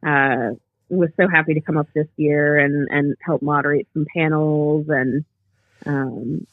uh, 0.06 0.56
was 0.89 1.10
so 1.18 1.28
happy 1.28 1.54
to 1.54 1.62
come 1.62 1.78
up 1.78 1.88
this 1.94 2.08
year 2.18 2.58
and 2.60 2.88
and 2.89 3.16
help 3.22 3.42
moderate 3.42 3.88
some 3.94 4.06
panels 4.16 4.88
and 4.89 5.26
um, 5.86 6.46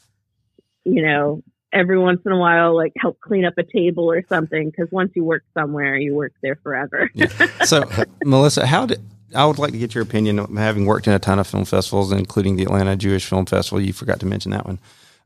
you 0.83 1.01
know 1.01 1.41
every 1.73 1.97
once 1.97 2.21
in 2.25 2.31
a 2.31 2.37
while 2.37 2.75
like 2.75 2.91
help 2.97 3.19
clean 3.21 3.45
up 3.45 3.53
a 3.57 3.63
table 3.63 4.11
or 4.11 4.23
something 4.27 4.69
because 4.69 4.91
once 4.91 5.11
you 5.15 5.23
work 5.23 5.43
somewhere 5.53 5.95
you 5.95 6.13
work 6.13 6.33
there 6.41 6.57
forever 6.57 7.09
yeah. 7.13 7.27
so 7.65 7.89
melissa 8.25 8.65
how 8.65 8.85
did 8.85 9.01
i 9.35 9.45
would 9.45 9.57
like 9.57 9.71
to 9.71 9.77
get 9.77 9.95
your 9.95 10.03
opinion 10.03 10.37
having 10.57 10.85
worked 10.85 11.07
in 11.07 11.13
a 11.13 11.19
ton 11.19 11.39
of 11.39 11.47
film 11.47 11.63
festivals 11.63 12.11
including 12.11 12.57
the 12.57 12.63
atlanta 12.63 12.95
jewish 12.95 13.25
film 13.25 13.45
festival 13.45 13.79
you 13.79 13.93
forgot 13.93 14.19
to 14.19 14.25
mention 14.25 14.51
that 14.51 14.65
one 14.65 14.79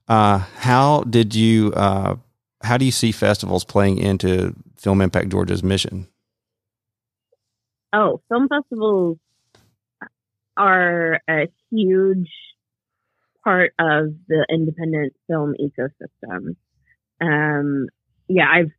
uh, 0.07 0.38
how 0.57 1.01
did 1.09 1.33
you 1.33 1.73
uh, 1.73 2.15
how 2.61 2.77
do 2.77 2.85
you 2.85 2.91
see 2.91 3.11
festivals 3.11 3.63
playing 3.63 3.97
into 3.97 4.53
film 4.85 5.01
impact 5.01 5.29
georgia's 5.29 5.63
mission 5.63 6.07
oh 7.91 8.21
film 8.29 8.47
festivals 8.47 9.17
are 10.57 11.19
a 11.29 11.47
huge 11.71 12.29
part 13.45 13.73
of 13.79 14.15
the 14.27 14.45
independent 14.49 15.13
film 15.27 15.53
ecosystem. 15.61 16.55
Um, 17.21 17.87
yeah, 18.27 18.47
I've 18.51 18.71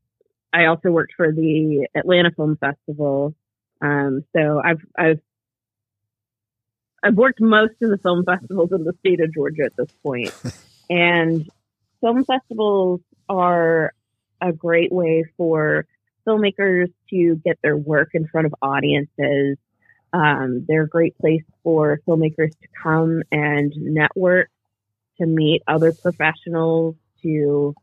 I 0.53 0.67
also 0.67 0.91
worked 0.91 1.13
for 1.17 1.33
the 1.33 1.87
Atlanta 1.95 2.31
Film 2.31 2.57
Festival, 2.57 3.35
um, 3.81 4.25
so 4.35 4.61
I've 4.63 4.85
I've 4.99 5.21
I've 7.03 7.15
worked 7.15 7.41
most 7.41 7.75
of 7.83 7.91
the 7.91 7.99
film 7.99 8.25
festivals 8.25 8.73
in 8.73 8.85
the 8.85 8.95
state 9.01 9.21
of 9.21 9.33
Georgia 9.33 9.63
at 9.65 9.77
this 9.77 9.93
point. 10.03 10.33
point, 10.43 10.55
and 10.91 11.51
film 12.01 12.25
festivals 12.25 13.01
are 13.29 13.93
a 14.41 14.53
great 14.53 14.93
way 14.93 15.25
for 15.37 15.87
filmmakers 16.27 16.93
to 17.11 17.37
get 17.45 17.59
their 17.63 17.77
work 17.77 18.11
in 18.15 18.27
front 18.27 18.47
of 18.47 18.55
audiences. 18.63 19.57
Um, 20.13 20.65
they're 20.67 20.85
a 20.85 20.89
great 20.89 21.17
place 21.19 21.43
for 21.63 22.01
filmmakers 22.07 22.51
to 22.51 22.69
come 22.83 23.23
and 23.31 23.73
network 23.77 24.51
to 25.19 25.27
meet 25.27 25.63
other 25.67 25.93
professionals, 25.93 26.95
to 27.23 27.75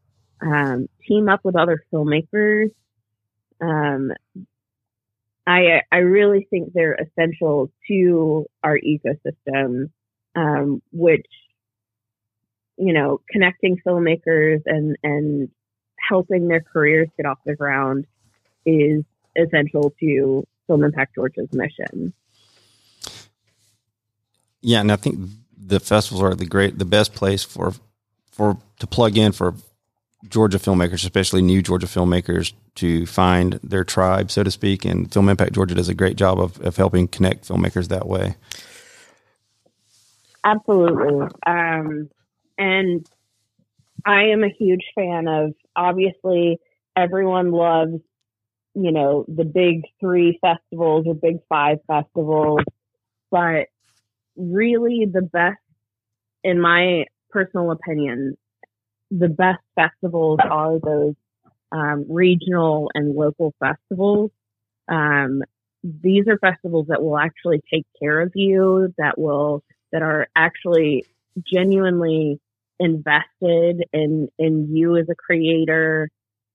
um, 0.41 0.87
team 1.07 1.29
up 1.29 1.41
with 1.43 1.55
other 1.55 1.83
filmmakers. 1.91 2.71
Um, 3.61 4.11
I 5.45 5.81
I 5.91 5.97
really 5.97 6.47
think 6.49 6.73
they're 6.73 6.95
essential 6.95 7.71
to 7.87 8.45
our 8.63 8.79
ecosystem, 8.79 9.89
um, 10.35 10.81
which 10.91 11.25
you 12.77 12.93
know, 12.93 13.21
connecting 13.29 13.77
filmmakers 13.85 14.61
and 14.65 14.95
and 15.03 15.49
helping 16.09 16.47
their 16.47 16.61
careers 16.61 17.07
get 17.17 17.25
off 17.25 17.37
the 17.45 17.55
ground 17.55 18.05
is 18.65 19.03
essential 19.35 19.93
to 19.99 20.43
Film 20.67 20.83
Impact 20.83 21.15
Georgia's 21.15 21.49
mission. 21.51 22.13
Yeah, 24.61 24.79
and 24.79 24.91
I 24.91 24.95
think 24.95 25.19
the 25.57 25.79
festivals 25.79 26.23
are 26.23 26.35
the 26.35 26.45
great, 26.45 26.79
the 26.79 26.85
best 26.85 27.13
place 27.13 27.43
for 27.43 27.73
for 28.31 28.57
to 28.79 28.87
plug 28.87 29.17
in 29.17 29.31
for 29.31 29.53
Georgia 30.29 30.57
filmmakers, 30.57 31.03
especially 31.03 31.41
new 31.41 31.61
Georgia 31.61 31.87
filmmakers, 31.87 32.53
to 32.75 33.05
find 33.05 33.59
their 33.61 33.83
tribe, 33.83 34.31
so 34.31 34.43
to 34.43 34.51
speak. 34.51 34.85
And 34.85 35.11
Film 35.11 35.29
Impact 35.29 35.53
Georgia 35.53 35.75
does 35.75 35.89
a 35.89 35.93
great 35.93 36.15
job 36.15 36.39
of, 36.39 36.59
of 36.61 36.77
helping 36.77 37.07
connect 37.07 37.47
filmmakers 37.47 37.89
that 37.89 38.07
way. 38.07 38.35
Absolutely. 40.43 41.27
Um, 41.45 42.09
and 42.57 43.07
I 44.05 44.23
am 44.25 44.43
a 44.43 44.49
huge 44.49 44.85
fan 44.95 45.27
of 45.27 45.53
obviously 45.75 46.59
everyone 46.95 47.51
loves, 47.51 48.01
you 48.75 48.91
know, 48.91 49.25
the 49.27 49.45
big 49.45 49.83
three 49.99 50.39
festivals 50.41 51.05
or 51.07 51.15
big 51.15 51.37
five 51.49 51.79
festivals, 51.87 52.61
but 53.31 53.67
really 54.35 55.07
the 55.11 55.21
best, 55.21 55.59
in 56.43 56.59
my 56.59 57.05
personal 57.31 57.71
opinion, 57.71 58.35
the 59.11 59.29
best 59.29 59.61
festivals 59.75 60.39
are 60.43 60.79
those 60.79 61.15
um, 61.71 62.05
regional 62.09 62.91
and 62.93 63.15
local 63.15 63.53
festivals. 63.59 64.31
Um, 64.89 65.41
these 65.83 66.27
are 66.27 66.37
festivals 66.39 66.87
that 66.89 67.03
will 67.03 67.17
actually 67.17 67.61
take 67.73 67.85
care 68.01 68.21
of 68.21 68.31
you, 68.35 68.93
that 68.97 69.17
will 69.19 69.63
that 69.91 70.01
are 70.01 70.27
actually 70.35 71.05
genuinely 71.51 72.39
invested 72.79 73.83
in 73.93 74.29
in 74.39 74.75
you 74.75 74.97
as 74.97 75.07
a 75.09 75.15
creator. 75.15 76.09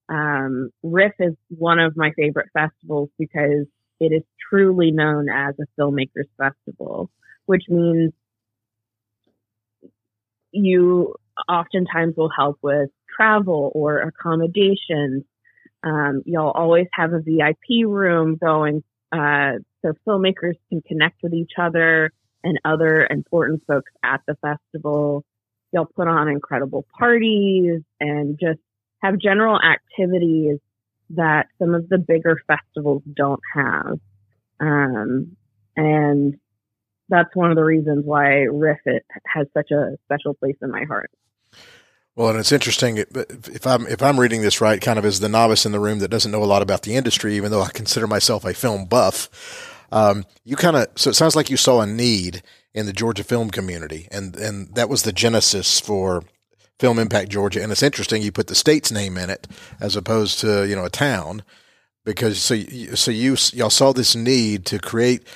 Um, 0.09 0.71
Riff 0.83 1.13
is 1.19 1.35
one 1.49 1.79
of 1.79 1.97
my 1.97 2.13
favorite 2.17 2.49
festivals 2.53 3.11
because 3.19 3.67
it 4.01 4.13
is 4.13 4.23
truly 4.49 4.91
known 4.91 5.29
as 5.29 5.55
a 5.61 5.81
filmmakers 5.81 6.29
festival 6.39 7.11
which 7.49 7.65
means 7.71 8.13
you 10.53 11.15
oftentimes 11.49 12.15
will 12.15 12.29
help 12.29 12.59
with 12.61 12.91
travel 13.17 13.73
or 13.75 14.01
accommodations. 14.01 15.25
Um, 15.83 16.23
you'll 16.27 16.51
always 16.51 16.89
have 16.93 17.15
a 17.15 17.21
VIP 17.21 17.87
room 17.87 18.37
going 18.37 18.85
uh, 19.13 19.53
so 19.81 19.95
filmmakers 20.07 20.57
can 20.69 20.83
connect 20.83 21.23
with 21.23 21.33
each 21.33 21.53
other 21.59 22.13
and 22.45 22.61
other 22.67 23.07
important 23.11 23.63
folks 23.67 23.91
at 24.03 24.21
the 24.29 24.37
festival. 24.43 25.25
You'll 25.73 25.87
put 25.87 26.07
on 26.07 26.29
incredible 26.29 26.87
parties 26.99 27.81
and 27.99 28.39
just 28.39 28.61
have 29.03 29.19
general 29.19 29.59
activities 29.61 30.59
that 31.11 31.47
some 31.59 31.75
of 31.75 31.89
the 31.89 31.99
bigger 31.99 32.41
festivals 32.47 33.03
don't 33.15 33.41
have. 33.55 33.99
Um, 34.61 35.37
and 35.77 36.39
that's 37.09 37.35
one 37.35 37.51
of 37.51 37.57
the 37.57 37.65
reasons 37.65 38.05
why 38.05 38.43
Riff 38.43 38.81
it 38.85 39.05
has 39.27 39.47
such 39.55 39.71
a 39.71 39.97
special 40.05 40.35
place 40.35 40.57
in 40.61 40.71
my 40.71 40.85
heart. 40.85 41.11
Well, 42.15 42.31
and 42.31 42.39
it's 42.39 42.51
interesting 42.51 42.99
if 42.99 43.65
I'm 43.65 43.87
if 43.87 44.03
I'm 44.03 44.19
reading 44.19 44.43
this 44.43 44.61
right, 44.61 44.81
kind 44.81 44.99
of 44.99 45.05
as 45.05 45.21
the 45.21 45.29
novice 45.29 45.65
in 45.65 45.71
the 45.71 45.79
room 45.79 46.01
that 46.01 46.09
doesn't 46.09 46.33
know 46.33 46.43
a 46.43 46.47
lot 46.47 46.63
about 46.63 46.83
the 46.83 46.97
industry, 46.97 47.37
even 47.37 47.53
though 47.53 47.63
I 47.63 47.71
consider 47.71 48.09
myself 48.09 48.45
a 48.45 48.53
film 48.55 48.87
buff. 48.87 49.77
Um, 49.93 50.25
you 50.45 50.57
kind 50.57 50.77
of 50.77 50.89
so 50.97 51.11
it 51.11 51.15
sounds 51.15 51.37
like 51.37 51.49
you 51.49 51.57
saw 51.57 51.81
a 51.81 51.87
need 51.87 52.43
in 52.75 52.87
the 52.87 52.93
Georgia 52.93 53.23
film 53.23 53.51
community, 53.51 54.09
and 54.11 54.35
and 54.35 54.75
that 54.75 54.89
was 54.89 55.05
the 55.05 55.13
genesis 55.13 55.79
for 55.79 56.25
Film 56.79 56.99
Impact 56.99 57.31
Georgia. 57.31 57.63
And 57.63 57.73
it's 57.73 57.83
interesting 57.83 58.23
you 58.23 58.33
put 58.33 58.47
the 58.47 58.55
state's 58.55 58.93
name 58.93 59.17
in 59.17 59.31
it 59.31 59.47
as 59.81 59.97
opposed 59.97 60.39
to 60.41 60.67
you 60.67 60.77
know 60.77 60.85
a 60.85 60.91
town 60.91 61.43
because 62.05 62.41
so 62.41 62.57
so 62.95 63.11
you 63.11 63.37
y'all 63.53 63.71
saw 63.71 63.93
this 63.93 64.15
need 64.15 64.65
to 64.67 64.79
create 64.79 65.27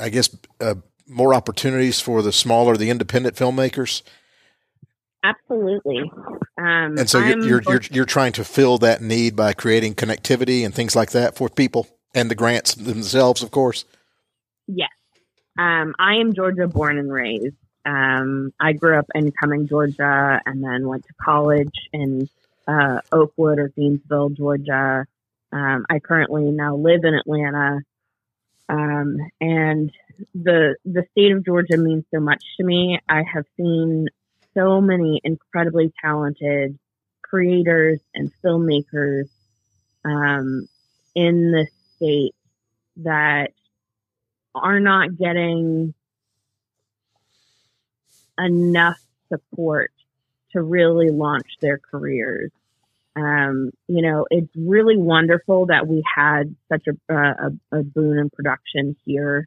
I 0.00 0.08
guess, 0.08 0.34
uh, 0.60 0.74
more 1.06 1.34
opportunities 1.34 2.00
for 2.00 2.22
the 2.22 2.32
smaller, 2.32 2.76
the 2.76 2.90
independent 2.90 3.36
filmmakers? 3.36 4.02
Absolutely. 5.22 6.10
Um, 6.58 6.96
and 6.98 7.10
so 7.10 7.18
you're, 7.18 7.44
you're, 7.44 7.62
you're 7.68 7.80
you're 7.90 8.04
trying 8.06 8.32
to 8.32 8.44
fill 8.44 8.78
that 8.78 9.02
need 9.02 9.36
by 9.36 9.52
creating 9.52 9.94
connectivity 9.94 10.64
and 10.64 10.74
things 10.74 10.96
like 10.96 11.10
that 11.10 11.36
for 11.36 11.48
people 11.48 11.86
and 12.14 12.30
the 12.30 12.34
grants 12.34 12.74
themselves, 12.74 13.42
of 13.42 13.50
course. 13.50 13.84
Yes, 14.66 14.88
um, 15.58 15.94
I 15.98 16.14
am 16.16 16.32
Georgia 16.32 16.68
born 16.68 16.98
and 16.98 17.12
raised. 17.12 17.56
Um, 17.84 18.52
I 18.60 18.72
grew 18.72 18.98
up 18.98 19.06
in 19.14 19.32
Cumming, 19.32 19.68
Georgia, 19.68 20.40
and 20.44 20.62
then 20.62 20.86
went 20.86 21.04
to 21.06 21.14
college 21.20 21.88
in 21.92 22.28
uh, 22.68 23.00
Oakwood 23.10 23.58
or 23.58 23.68
Gainesville, 23.68 24.30
Georgia. 24.30 25.06
Um, 25.52 25.86
I 25.90 25.98
currently 25.98 26.50
now 26.50 26.76
live 26.76 27.00
in 27.04 27.14
Atlanta, 27.14 27.80
um, 28.68 29.16
and 29.40 29.90
the 30.34 30.76
the 30.84 31.04
state 31.12 31.32
of 31.32 31.44
Georgia 31.44 31.76
means 31.76 32.04
so 32.14 32.20
much 32.20 32.42
to 32.58 32.64
me. 32.64 33.00
I 33.08 33.24
have 33.34 33.46
seen 33.56 34.08
so 34.54 34.80
many 34.80 35.20
incredibly 35.24 35.92
talented 36.02 36.78
creators 37.22 38.00
and 38.14 38.30
filmmakers 38.44 39.28
um, 40.04 40.68
in 41.14 41.52
this 41.52 41.70
state 41.96 42.34
that 42.96 43.52
are 44.54 44.80
not 44.80 45.16
getting 45.16 45.94
enough 48.44 48.98
support 49.28 49.92
to 50.52 50.62
really 50.62 51.10
launch 51.10 51.46
their 51.60 51.78
careers. 51.78 52.50
Um, 53.16 53.70
you 53.88 54.02
know, 54.02 54.26
it's 54.30 54.50
really 54.56 54.96
wonderful 54.96 55.66
that 55.66 55.86
we 55.86 56.02
had 56.16 56.54
such 56.70 56.86
a, 56.86 57.14
a, 57.14 57.78
a 57.78 57.82
boon 57.82 58.18
in 58.18 58.30
production 58.30 58.96
here. 59.04 59.46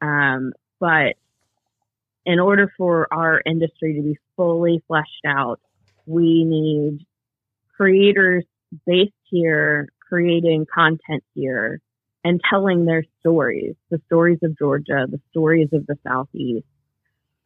Um, 0.00 0.52
but 0.80 1.14
in 2.24 2.40
order 2.40 2.72
for 2.76 3.06
our 3.12 3.40
industry 3.46 3.94
to 3.94 4.02
be 4.02 4.18
fully 4.36 4.82
fleshed 4.86 5.24
out, 5.24 5.60
we 6.04 6.44
need 6.44 7.06
creators 7.76 8.44
based 8.86 9.12
here 9.30 9.88
creating 10.08 10.66
content 10.72 11.24
here 11.34 11.80
and 12.24 12.40
telling 12.50 12.84
their 12.84 13.04
stories, 13.20 13.74
the 13.90 14.00
stories 14.06 14.38
of 14.42 14.58
Georgia, 14.58 15.06
the 15.08 15.20
stories 15.30 15.68
of 15.72 15.86
the 15.86 15.96
Southeast. 16.06 16.66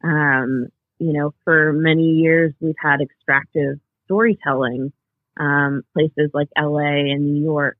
Um, 0.03 0.69
you 1.01 1.13
know, 1.13 1.33
for 1.43 1.73
many 1.73 2.03
years 2.03 2.53
we've 2.59 2.75
had 2.79 3.01
extractive 3.01 3.79
storytelling, 4.05 4.93
um, 5.35 5.81
places 5.93 6.29
like 6.31 6.47
LA 6.55 7.11
and 7.11 7.33
New 7.33 7.43
York 7.43 7.77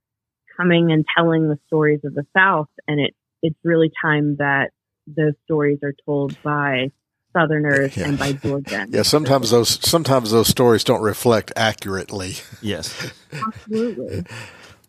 coming 0.57 0.91
and 0.91 1.05
telling 1.15 1.47
the 1.47 1.59
stories 1.67 1.99
of 2.03 2.15
the 2.15 2.25
South. 2.35 2.69
And 2.87 2.99
it, 2.99 3.13
it's 3.43 3.59
really 3.63 3.91
time 4.03 4.37
that 4.37 4.71
those 5.05 5.33
stories 5.43 5.77
are 5.83 5.93
told 6.03 6.35
by 6.41 6.91
Southerners 7.31 7.95
yeah. 7.95 8.07
and 8.07 8.17
by 8.17 8.31
Georgians. 8.43 8.91
Yeah, 8.91 9.03
sometimes 9.03 9.51
those 9.51 9.69
sometimes 9.87 10.31
those 10.31 10.47
stories 10.47 10.83
don't 10.83 11.03
reflect 11.03 11.53
accurately. 11.55 12.37
Yes, 12.59 13.11
absolutely. 13.47 14.25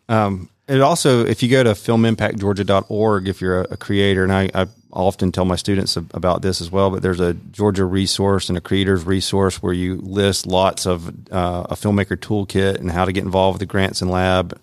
Um, 0.09 0.49
it 0.67 0.81
also, 0.81 1.25
if 1.25 1.43
you 1.43 1.49
go 1.49 1.63
to 1.63 1.71
filmimpactgeorgia.org, 1.71 3.27
if 3.27 3.41
you're 3.41 3.61
a, 3.61 3.67
a 3.71 3.77
creator, 3.77 4.23
and 4.23 4.31
I, 4.31 4.49
I, 4.53 4.67
often 4.95 5.31
tell 5.31 5.43
my 5.43 5.55
students 5.55 5.97
about 5.97 6.43
this 6.43 6.61
as 6.61 6.69
well, 6.69 6.91
but 6.91 7.01
there's 7.01 7.19
a 7.19 7.33
Georgia 7.33 7.83
resource 7.83 8.47
and 8.47 8.57
a 8.59 8.61
creators 8.61 9.03
resource 9.03 9.61
where 9.61 9.73
you 9.73 9.95
list 9.95 10.45
lots 10.45 10.85
of 10.85 11.07
uh, 11.31 11.65
a 11.67 11.73
filmmaker 11.73 12.15
toolkit 12.15 12.79
and 12.79 12.91
how 12.91 13.03
to 13.03 13.11
get 13.11 13.23
involved 13.23 13.55
with 13.55 13.67
the 13.67 13.71
grants 13.71 14.03
and 14.03 14.11
lab 14.11 14.55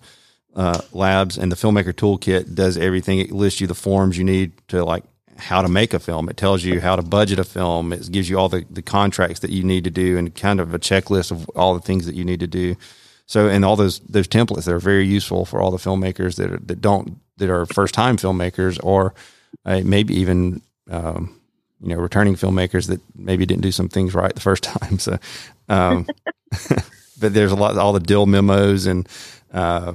uh, 0.55 0.79
labs. 0.93 1.37
And 1.37 1.51
the 1.51 1.57
filmmaker 1.57 1.91
toolkit 1.91 2.55
does 2.55 2.77
everything. 2.77 3.19
It 3.19 3.31
lists 3.31 3.59
you 3.59 3.67
the 3.67 3.75
forms 3.75 4.17
you 4.17 4.23
need 4.23 4.53
to 4.69 4.85
like 4.85 5.03
how 5.37 5.61
to 5.61 5.67
make 5.67 5.93
a 5.93 5.99
film. 5.99 6.29
It 6.29 6.37
tells 6.37 6.63
you 6.63 6.79
how 6.79 6.95
to 6.95 7.01
budget 7.01 7.39
a 7.39 7.43
film. 7.43 7.91
It 7.91 8.09
gives 8.11 8.29
you 8.29 8.39
all 8.39 8.47
the, 8.47 8.65
the 8.69 8.81
contracts 8.81 9.39
that 9.41 9.49
you 9.49 9.63
need 9.63 9.83
to 9.83 9.89
do 9.89 10.17
and 10.17 10.33
kind 10.33 10.59
of 10.59 10.73
a 10.73 10.79
checklist 10.79 11.31
of 11.31 11.49
all 11.49 11.73
the 11.73 11.81
things 11.81 12.05
that 12.05 12.15
you 12.15 12.23
need 12.23 12.39
to 12.39 12.47
do. 12.47 12.75
So, 13.31 13.47
and 13.47 13.63
all 13.63 13.77
those 13.77 13.99
those 14.01 14.27
templates 14.27 14.65
that 14.65 14.73
are 14.73 14.79
very 14.79 15.07
useful 15.07 15.45
for 15.45 15.61
all 15.61 15.71
the 15.71 15.77
filmmakers 15.77 16.35
that 16.35 16.51
are, 16.51 16.57
that 16.57 16.81
don't 16.81 17.17
that 17.37 17.49
are 17.49 17.65
first 17.65 17.93
time 17.93 18.17
filmmakers 18.17 18.77
or 18.83 19.13
uh, 19.65 19.79
maybe 19.85 20.15
even 20.15 20.61
um, 20.89 21.39
you 21.79 21.95
know 21.95 21.95
returning 21.95 22.35
filmmakers 22.35 22.87
that 22.87 22.99
maybe 23.15 23.45
didn't 23.45 23.61
do 23.61 23.71
some 23.71 23.87
things 23.87 24.13
right 24.13 24.35
the 24.35 24.41
first 24.41 24.63
time. 24.75 24.99
So, 24.99 25.17
um, 25.69 26.07
but 27.21 27.33
there's 27.33 27.53
a 27.53 27.55
lot 27.55 27.77
all 27.77 27.93
the 27.93 28.01
deal 28.01 28.25
memos 28.25 28.85
and 28.85 29.07
uh, 29.53 29.93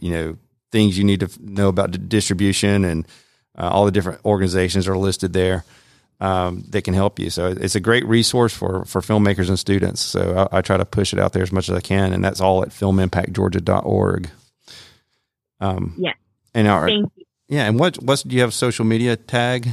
you 0.00 0.10
know 0.10 0.38
things 0.70 0.96
you 0.96 1.04
need 1.04 1.20
to 1.20 1.28
know 1.42 1.68
about 1.68 2.08
distribution 2.08 2.86
and 2.86 3.06
uh, 3.54 3.68
all 3.68 3.84
the 3.84 3.92
different 3.92 4.24
organizations 4.24 4.88
are 4.88 4.96
listed 4.96 5.34
there 5.34 5.62
um, 6.22 6.62
that 6.68 6.82
can 6.82 6.94
help 6.94 7.18
you. 7.18 7.30
So 7.30 7.48
it's 7.48 7.74
a 7.74 7.80
great 7.80 8.06
resource 8.06 8.54
for 8.54 8.84
for 8.84 9.00
filmmakers 9.00 9.48
and 9.48 9.58
students. 9.58 10.00
So 10.00 10.48
I, 10.52 10.58
I, 10.58 10.60
try 10.62 10.76
to 10.76 10.84
push 10.84 11.12
it 11.12 11.18
out 11.18 11.32
there 11.32 11.42
as 11.42 11.50
much 11.50 11.68
as 11.68 11.76
I 11.76 11.80
can, 11.80 12.12
and 12.12 12.24
that's 12.24 12.40
all 12.40 12.62
at 12.62 12.68
filmimpactgeorgia.org. 12.68 14.30
Um, 15.60 15.94
yeah. 15.98 16.12
And 16.54 16.68
our, 16.68 16.88
yeah, 17.48 17.66
and 17.66 17.78
what 17.78 17.96
what 17.96 18.22
do 18.24 18.36
you 18.36 18.42
have 18.42 18.54
social 18.54 18.84
media 18.84 19.16
tag? 19.16 19.68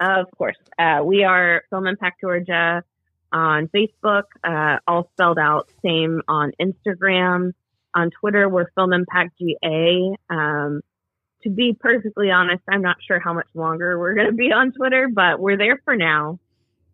of 0.00 0.26
course, 0.36 0.56
uh, 0.78 1.00
we 1.02 1.24
are 1.24 1.62
Film 1.70 1.86
Impact 1.86 2.20
Georgia 2.20 2.84
on 3.32 3.68
Facebook, 3.68 4.24
uh, 4.44 4.78
all 4.86 5.08
spelled 5.14 5.38
out. 5.38 5.70
Same 5.82 6.20
on 6.28 6.52
Instagram. 6.60 7.52
On 7.94 8.10
Twitter, 8.20 8.50
we're 8.50 8.70
Film 8.74 8.92
Impact 8.92 9.32
GA. 9.40 10.14
Um, 10.28 10.82
to 11.48 11.54
be 11.54 11.76
perfectly 11.78 12.30
honest, 12.30 12.62
I'm 12.68 12.82
not 12.82 12.96
sure 13.06 13.18
how 13.18 13.32
much 13.32 13.48
longer 13.54 13.98
we're 13.98 14.14
going 14.14 14.26
to 14.26 14.34
be 14.34 14.52
on 14.52 14.72
Twitter, 14.72 15.08
but 15.12 15.40
we're 15.40 15.56
there 15.56 15.80
for 15.84 15.96
now. 15.96 16.38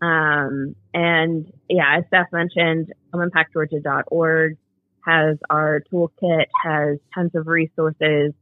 Um, 0.01 0.77
and 0.93 1.53
yeah, 1.69 1.99
as 1.99 2.05
Steph 2.07 2.29
mentioned, 2.33 2.93
filmimpactgeorgia.org 3.13 4.57
has 5.05 5.39
our 5.51 5.83
toolkit, 5.93 6.47
has 6.63 6.99
tons 7.15 7.33
of 7.35 7.47
resources. 7.47 8.33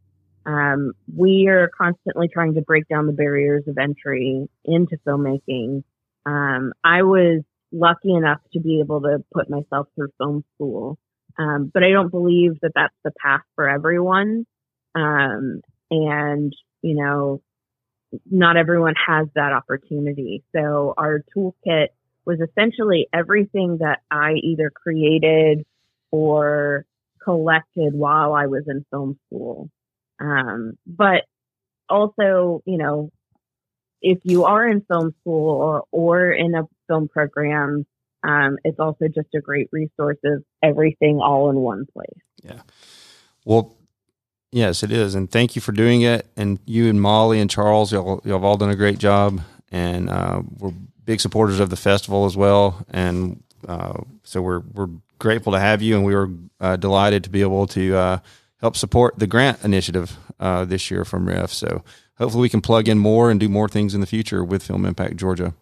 Um, 0.44 0.92
we 1.16 1.46
are 1.48 1.70
constantly 1.76 2.28
trying 2.28 2.54
to 2.54 2.62
break 2.62 2.88
down 2.88 3.06
the 3.06 3.12
barriers 3.12 3.64
of 3.66 3.78
entry 3.78 4.48
into 4.64 4.98
filmmaking. 5.06 5.82
Um, 6.26 6.72
I 6.84 7.02
was 7.02 7.42
lucky 7.72 8.12
enough 8.12 8.40
to 8.52 8.60
be 8.60 8.80
able 8.80 9.00
to 9.02 9.24
put 9.32 9.48
myself 9.48 9.88
through 9.94 10.10
film 10.18 10.44
school. 10.54 10.98
Um, 11.38 11.70
but 11.72 11.82
I 11.82 11.90
don't 11.90 12.10
believe 12.10 12.60
that 12.60 12.72
that's 12.74 12.94
the 13.02 13.12
path 13.22 13.40
for 13.54 13.68
everyone. 13.68 14.44
Um, 14.94 15.62
and, 15.92 16.56
you 16.80 16.96
know, 16.96 17.42
not 18.30 18.56
everyone 18.56 18.94
has 19.06 19.28
that 19.34 19.52
opportunity. 19.52 20.42
So 20.54 20.94
our 20.96 21.22
toolkit 21.36 21.88
was 22.24 22.38
essentially 22.40 23.08
everything 23.12 23.78
that 23.80 24.00
I 24.10 24.32
either 24.42 24.70
created 24.70 25.64
or 26.10 26.86
collected 27.22 27.92
while 27.92 28.32
I 28.32 28.46
was 28.46 28.64
in 28.66 28.84
film 28.90 29.18
school. 29.26 29.70
Um, 30.18 30.78
but 30.86 31.24
also, 31.88 32.62
you 32.64 32.78
know, 32.78 33.10
if 34.00 34.18
you 34.24 34.44
are 34.44 34.68
in 34.68 34.82
film 34.82 35.14
school 35.20 35.60
or, 35.60 35.84
or 35.90 36.32
in 36.32 36.54
a 36.54 36.62
film 36.88 37.08
program, 37.08 37.86
um, 38.24 38.56
it's 38.64 38.78
also 38.78 39.06
just 39.06 39.28
a 39.34 39.40
great 39.40 39.68
resource 39.72 40.18
of 40.24 40.42
everything 40.62 41.20
all 41.22 41.50
in 41.50 41.56
one 41.56 41.86
place. 41.92 42.22
Yeah. 42.42 42.62
Well, 43.44 43.76
Yes, 44.52 44.82
it 44.82 44.92
is, 44.92 45.14
and 45.14 45.30
thank 45.30 45.56
you 45.56 45.62
for 45.62 45.72
doing 45.72 46.02
it. 46.02 46.26
And 46.36 46.58
you 46.66 46.90
and 46.90 47.00
Molly 47.00 47.40
and 47.40 47.48
Charles, 47.48 47.90
y'all, 47.90 48.20
y'all 48.22 48.34
have 48.34 48.44
all 48.44 48.58
done 48.58 48.68
a 48.68 48.76
great 48.76 48.98
job, 48.98 49.40
and 49.70 50.10
uh, 50.10 50.42
we're 50.58 50.72
big 51.06 51.20
supporters 51.20 51.58
of 51.58 51.70
the 51.70 51.76
festival 51.76 52.26
as 52.26 52.36
well. 52.36 52.84
And 52.90 53.42
uh, 53.66 54.02
so 54.24 54.42
we're 54.42 54.60
we're 54.60 54.90
grateful 55.18 55.52
to 55.52 55.58
have 55.58 55.80
you, 55.80 55.96
and 55.96 56.04
we 56.04 56.14
were 56.14 56.28
uh, 56.60 56.76
delighted 56.76 57.24
to 57.24 57.30
be 57.30 57.40
able 57.40 57.66
to 57.68 57.96
uh, 57.96 58.18
help 58.60 58.76
support 58.76 59.18
the 59.18 59.26
grant 59.26 59.64
initiative 59.64 60.18
uh, 60.38 60.66
this 60.66 60.90
year 60.90 61.06
from 61.06 61.26
RIF. 61.26 61.50
So 61.50 61.82
hopefully, 62.18 62.42
we 62.42 62.48
can 62.50 62.60
plug 62.60 62.88
in 62.88 62.98
more 62.98 63.30
and 63.30 63.40
do 63.40 63.48
more 63.48 63.70
things 63.70 63.94
in 63.94 64.02
the 64.02 64.06
future 64.06 64.44
with 64.44 64.62
Film 64.62 64.84
Impact 64.84 65.16
Georgia. 65.16 65.54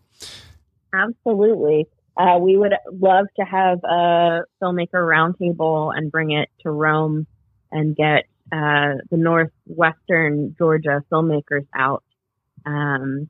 Absolutely. 0.92 1.86
Uh, 2.16 2.38
we 2.38 2.56
would 2.56 2.74
love 2.92 3.26
to 3.36 3.44
have 3.44 3.78
a 3.84 4.40
filmmaker 4.60 4.94
roundtable 4.94 5.96
and 5.96 6.10
bring 6.10 6.32
it 6.32 6.48
to 6.62 6.70
Rome 6.70 7.28
and 7.70 7.94
get 7.94 8.24
uh, 8.52 8.94
the 9.10 9.16
northwestern 9.16 10.54
Georgia 10.58 11.02
filmmakers 11.10 11.66
out 11.74 12.02
um, 12.66 13.28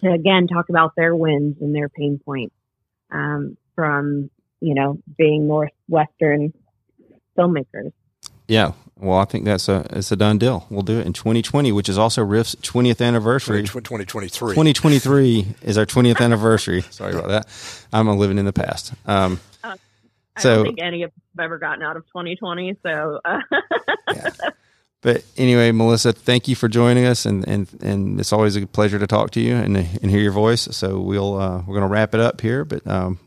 to 0.00 0.10
again 0.10 0.46
talk 0.46 0.68
about 0.68 0.92
their 0.96 1.14
wins 1.14 1.56
and 1.60 1.74
their 1.74 1.88
pain 1.88 2.20
points 2.24 2.54
um, 3.10 3.56
from 3.74 4.30
you 4.60 4.74
know 4.74 4.98
being 5.16 5.46
northwestern 5.46 6.52
filmmakers. 7.36 7.92
Yeah, 8.46 8.72
well, 9.00 9.18
I 9.18 9.26
think 9.26 9.44
that's 9.44 9.68
a 9.68 9.86
it's 9.90 10.10
a 10.10 10.16
done 10.16 10.38
deal. 10.38 10.66
We'll 10.70 10.82
do 10.82 10.98
it 10.98 11.06
in 11.06 11.12
2020, 11.12 11.70
which 11.72 11.88
is 11.88 11.98
also 11.98 12.24
Riff's 12.24 12.54
20th 12.56 13.04
anniversary. 13.04 13.62
2023. 13.62 14.50
2023 14.50 15.54
is 15.62 15.78
our 15.78 15.86
20th 15.86 16.20
anniversary. 16.20 16.82
Sorry 16.90 17.14
about 17.14 17.28
that. 17.28 17.46
I'm 17.92 18.08
living 18.18 18.38
in 18.38 18.44
the 18.44 18.52
past. 18.52 18.92
Um, 19.06 19.40
I 20.38 20.40
so, 20.40 20.54
don't 20.56 20.64
think 20.64 20.78
any 20.80 21.02
of 21.02 21.10
us 21.10 21.22
have 21.36 21.44
ever 21.44 21.58
gotten 21.58 21.82
out 21.82 21.96
of 21.96 22.06
2020. 22.06 22.76
So, 22.82 23.20
uh. 23.24 23.40
yeah. 24.14 24.30
But 25.00 25.24
anyway, 25.36 25.70
Melissa, 25.70 26.12
thank 26.12 26.48
you 26.48 26.56
for 26.56 26.66
joining 26.66 27.06
us, 27.06 27.24
and 27.24 27.46
and 27.46 27.68
and 27.80 28.18
it's 28.18 28.32
always 28.32 28.56
a 28.56 28.66
pleasure 28.66 28.98
to 28.98 29.06
talk 29.06 29.30
to 29.32 29.40
you 29.40 29.54
and 29.54 29.76
and 29.76 30.10
hear 30.10 30.20
your 30.20 30.32
voice. 30.32 30.62
So 30.72 31.00
we'll 31.00 31.40
uh, 31.40 31.58
we're 31.58 31.74
going 31.74 31.82
to 31.82 31.92
wrap 31.92 32.14
it 32.14 32.20
up 32.20 32.40
here. 32.40 32.64
But 32.64 32.84
um, 32.86 33.18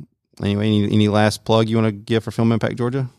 anyway, 0.43 0.67
any, 0.67 0.83
any 0.91 1.07
last 1.07 1.45
plug 1.45 1.69
you 1.69 1.77
want 1.77 1.87
to 1.87 1.93
give 1.93 2.25
for 2.25 2.31
Film 2.31 2.51
Impact 2.51 2.77
Georgia? 2.77 3.09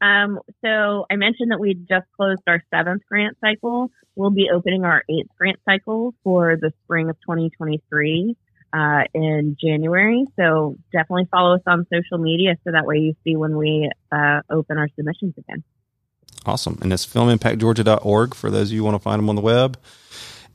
Um, 0.00 0.40
so 0.62 1.06
I 1.10 1.16
mentioned 1.16 1.50
that 1.50 1.60
we 1.60 1.74
just 1.74 2.06
closed 2.16 2.42
our 2.46 2.62
seventh 2.70 3.02
grant 3.06 3.36
cycle. 3.40 3.90
We'll 4.14 4.30
be 4.30 4.48
opening 4.50 4.84
our 4.84 5.02
eighth 5.10 5.28
grant 5.36 5.58
cycle 5.66 6.14
for 6.24 6.56
the 6.56 6.72
spring 6.84 7.10
of 7.10 7.16
2023 7.20 8.34
uh, 8.72 9.04
in 9.14 9.56
January. 9.60 10.24
So 10.36 10.76
definitely 10.92 11.28
follow 11.30 11.54
us 11.54 11.62
on 11.66 11.86
social 11.92 12.18
media 12.18 12.56
so 12.64 12.72
that 12.72 12.86
way 12.86 12.98
you 12.98 13.14
see 13.24 13.36
when 13.36 13.56
we 13.56 13.90
uh, 14.12 14.40
open 14.50 14.78
our 14.78 14.88
submissions 14.96 15.34
again. 15.38 15.64
Awesome. 16.44 16.78
And 16.80 16.92
it's 16.92 17.06
filmimpactgeorgia.org 17.06 18.34
for 18.34 18.50
those 18.50 18.68
of 18.68 18.72
you 18.72 18.80
who 18.80 18.84
want 18.84 18.94
to 18.96 19.02
find 19.02 19.18
them 19.18 19.28
on 19.28 19.36
the 19.36 19.42
web. 19.42 19.78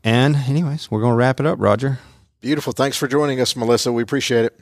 And, 0.03 0.35
anyways, 0.35 0.89
we're 0.89 1.01
going 1.01 1.11
to 1.11 1.17
wrap 1.17 1.39
it 1.39 1.45
up, 1.45 1.59
Roger. 1.59 1.99
Beautiful. 2.39 2.73
Thanks 2.73 2.97
for 2.97 3.07
joining 3.07 3.39
us, 3.39 3.55
Melissa. 3.55 3.91
We 3.91 4.01
appreciate 4.01 4.45
it. 4.45 4.59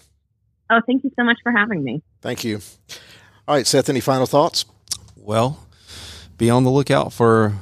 Oh, 0.69 0.81
thank 0.85 1.03
you 1.03 1.11
so 1.15 1.23
much 1.23 1.37
for 1.43 1.51
having 1.51 1.83
me. 1.83 2.01
Thank 2.21 2.43
you. 2.43 2.59
All 3.47 3.55
right, 3.55 3.65
Seth, 3.65 3.89
any 3.89 4.01
final 4.01 4.25
thoughts? 4.25 4.65
Well, 5.15 5.65
be 6.37 6.49
on 6.49 6.63
the 6.63 6.69
lookout 6.69 7.13
for 7.13 7.53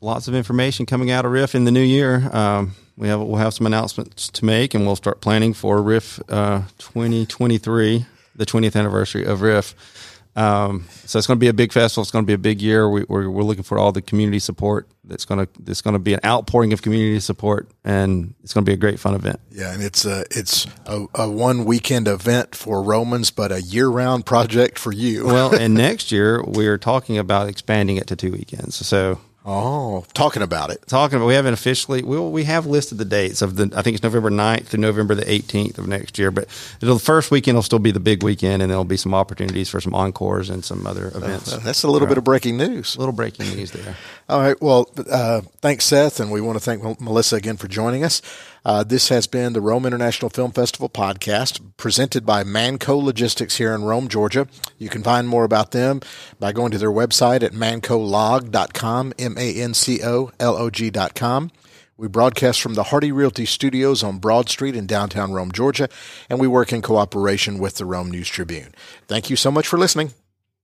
lots 0.00 0.28
of 0.28 0.34
information 0.34 0.86
coming 0.86 1.10
out 1.10 1.24
of 1.24 1.32
Riff 1.32 1.54
in 1.54 1.64
the 1.64 1.72
new 1.72 1.82
year. 1.82 2.28
Um, 2.32 2.74
we 2.96 3.08
have 3.08 3.20
we'll 3.20 3.36
have 3.36 3.54
some 3.54 3.66
announcements 3.66 4.28
to 4.28 4.44
make, 4.44 4.74
and 4.74 4.86
we'll 4.86 4.96
start 4.96 5.20
planning 5.20 5.52
for 5.52 5.82
Riff 5.82 6.20
uh, 6.30 6.62
2023, 6.78 8.06
the 8.34 8.46
20th 8.46 8.76
anniversary 8.76 9.24
of 9.24 9.42
Riff. 9.42 9.74
Um, 10.36 10.86
so 11.06 11.18
it's 11.18 11.26
going 11.26 11.38
to 11.38 11.40
be 11.40 11.48
a 11.48 11.54
big 11.54 11.72
festival. 11.72 12.02
It's 12.02 12.10
going 12.10 12.24
to 12.24 12.26
be 12.26 12.34
a 12.34 12.38
big 12.38 12.60
year. 12.60 12.90
We, 12.90 13.02
are 13.02 13.06
we're, 13.08 13.30
we're 13.30 13.42
looking 13.42 13.62
for 13.62 13.78
all 13.78 13.90
the 13.90 14.02
community 14.02 14.38
support. 14.38 14.86
That's 15.02 15.24
going 15.24 15.46
to 15.46 15.70
it's 15.70 15.80
going 15.80 15.94
to 15.94 15.98
be 15.98 16.12
an 16.12 16.20
outpouring 16.24 16.74
of 16.74 16.82
community 16.82 17.20
support, 17.20 17.70
and 17.84 18.34
it's 18.42 18.52
going 18.52 18.64
to 18.64 18.68
be 18.68 18.74
a 18.74 18.78
great 18.78 19.00
fun 19.00 19.14
event. 19.14 19.40
Yeah, 19.50 19.72
and 19.72 19.82
it's 19.82 20.04
a 20.04 20.24
it's 20.30 20.66
a, 20.84 21.06
a 21.14 21.30
one 21.30 21.64
weekend 21.64 22.06
event 22.06 22.54
for 22.54 22.82
Romans, 22.82 23.30
but 23.30 23.50
a 23.50 23.62
year 23.62 23.88
round 23.88 24.26
project 24.26 24.78
for 24.78 24.92
you. 24.92 25.24
well, 25.24 25.54
and 25.54 25.74
next 25.74 26.12
year 26.12 26.42
we 26.44 26.66
are 26.66 26.78
talking 26.78 27.16
about 27.16 27.48
expanding 27.48 27.96
it 27.96 28.06
to 28.08 28.16
two 28.16 28.32
weekends. 28.32 28.76
So 28.86 29.18
Oh, 29.48 30.04
talking 30.12 30.42
about 30.42 30.70
it. 30.70 30.84
talking 30.88 31.16
about 31.16 31.26
we 31.26 31.34
haven't 31.34 31.54
officially 31.54 32.02
we 32.02 32.18
we 32.18 32.42
have 32.44 32.66
listed 32.66 32.98
the 32.98 33.04
dates 33.04 33.42
of 33.42 33.54
the 33.54 33.70
I 33.76 33.82
think 33.82 33.94
it's 33.94 34.02
November 34.02 34.28
9th 34.28 34.64
through 34.64 34.80
November 34.80 35.14
the 35.14 35.24
18th 35.24 35.78
of 35.78 35.86
next 35.86 36.18
year 36.18 36.32
but 36.32 36.48
the 36.80 36.98
first 36.98 37.30
weekend 37.30 37.56
will 37.56 37.62
still 37.62 37.78
be 37.78 37.92
the 37.92 38.00
big 38.00 38.24
weekend 38.24 38.60
and 38.60 38.70
there'll 38.70 38.82
be 38.84 38.96
some 38.96 39.14
opportunities 39.14 39.68
for 39.68 39.80
some 39.80 39.94
encores 39.94 40.50
and 40.50 40.64
some 40.64 40.84
other 40.84 41.06
events. 41.14 41.52
Uh, 41.52 41.58
That's 41.58 41.84
a 41.84 41.88
little 41.88 42.08
bit 42.08 42.18
of 42.18 42.24
breaking 42.24 42.56
news. 42.56 42.96
A 42.96 42.98
little 42.98 43.14
breaking 43.14 43.48
news 43.54 43.70
there. 43.70 43.94
All 44.28 44.40
right. 44.40 44.60
Well, 44.60 44.90
uh, 45.08 45.42
thanks, 45.60 45.84
Seth, 45.84 46.18
and 46.18 46.32
we 46.32 46.40
want 46.40 46.58
to 46.58 46.64
thank 46.64 47.00
Melissa 47.00 47.36
again 47.36 47.56
for 47.56 47.68
joining 47.68 48.02
us. 48.02 48.22
Uh, 48.66 48.82
this 48.82 49.08
has 49.10 49.28
been 49.28 49.52
the 49.52 49.60
Rome 49.60 49.86
International 49.86 50.28
Film 50.28 50.50
Festival 50.50 50.88
podcast 50.88 51.60
presented 51.76 52.26
by 52.26 52.42
Manco 52.42 52.96
Logistics 52.96 53.58
here 53.58 53.72
in 53.72 53.84
Rome, 53.84 54.08
Georgia. 54.08 54.48
You 54.76 54.88
can 54.88 55.04
find 55.04 55.28
more 55.28 55.44
about 55.44 55.70
them 55.70 56.00
by 56.40 56.50
going 56.50 56.72
to 56.72 56.78
their 56.78 56.90
website 56.90 57.44
at 57.44 57.52
mancolog.com, 57.52 59.12
M-A-N-C-O-L-O-G.com. 59.20 59.60
We 61.96 62.08
broadcast 62.08 62.60
from 62.60 62.74
the 62.74 62.82
Hardy 62.82 63.12
Realty 63.12 63.46
Studios 63.46 64.02
on 64.02 64.18
Broad 64.18 64.48
Street 64.48 64.74
in 64.74 64.88
downtown 64.88 65.30
Rome, 65.30 65.52
Georgia, 65.52 65.88
and 66.28 66.40
we 66.40 66.48
work 66.48 66.72
in 66.72 66.82
cooperation 66.82 67.60
with 67.60 67.76
the 67.76 67.84
Rome 67.84 68.10
News 68.10 68.28
Tribune. 68.28 68.74
Thank 69.06 69.30
you 69.30 69.36
so 69.36 69.52
much 69.52 69.68
for 69.68 69.78
listening. 69.78 70.10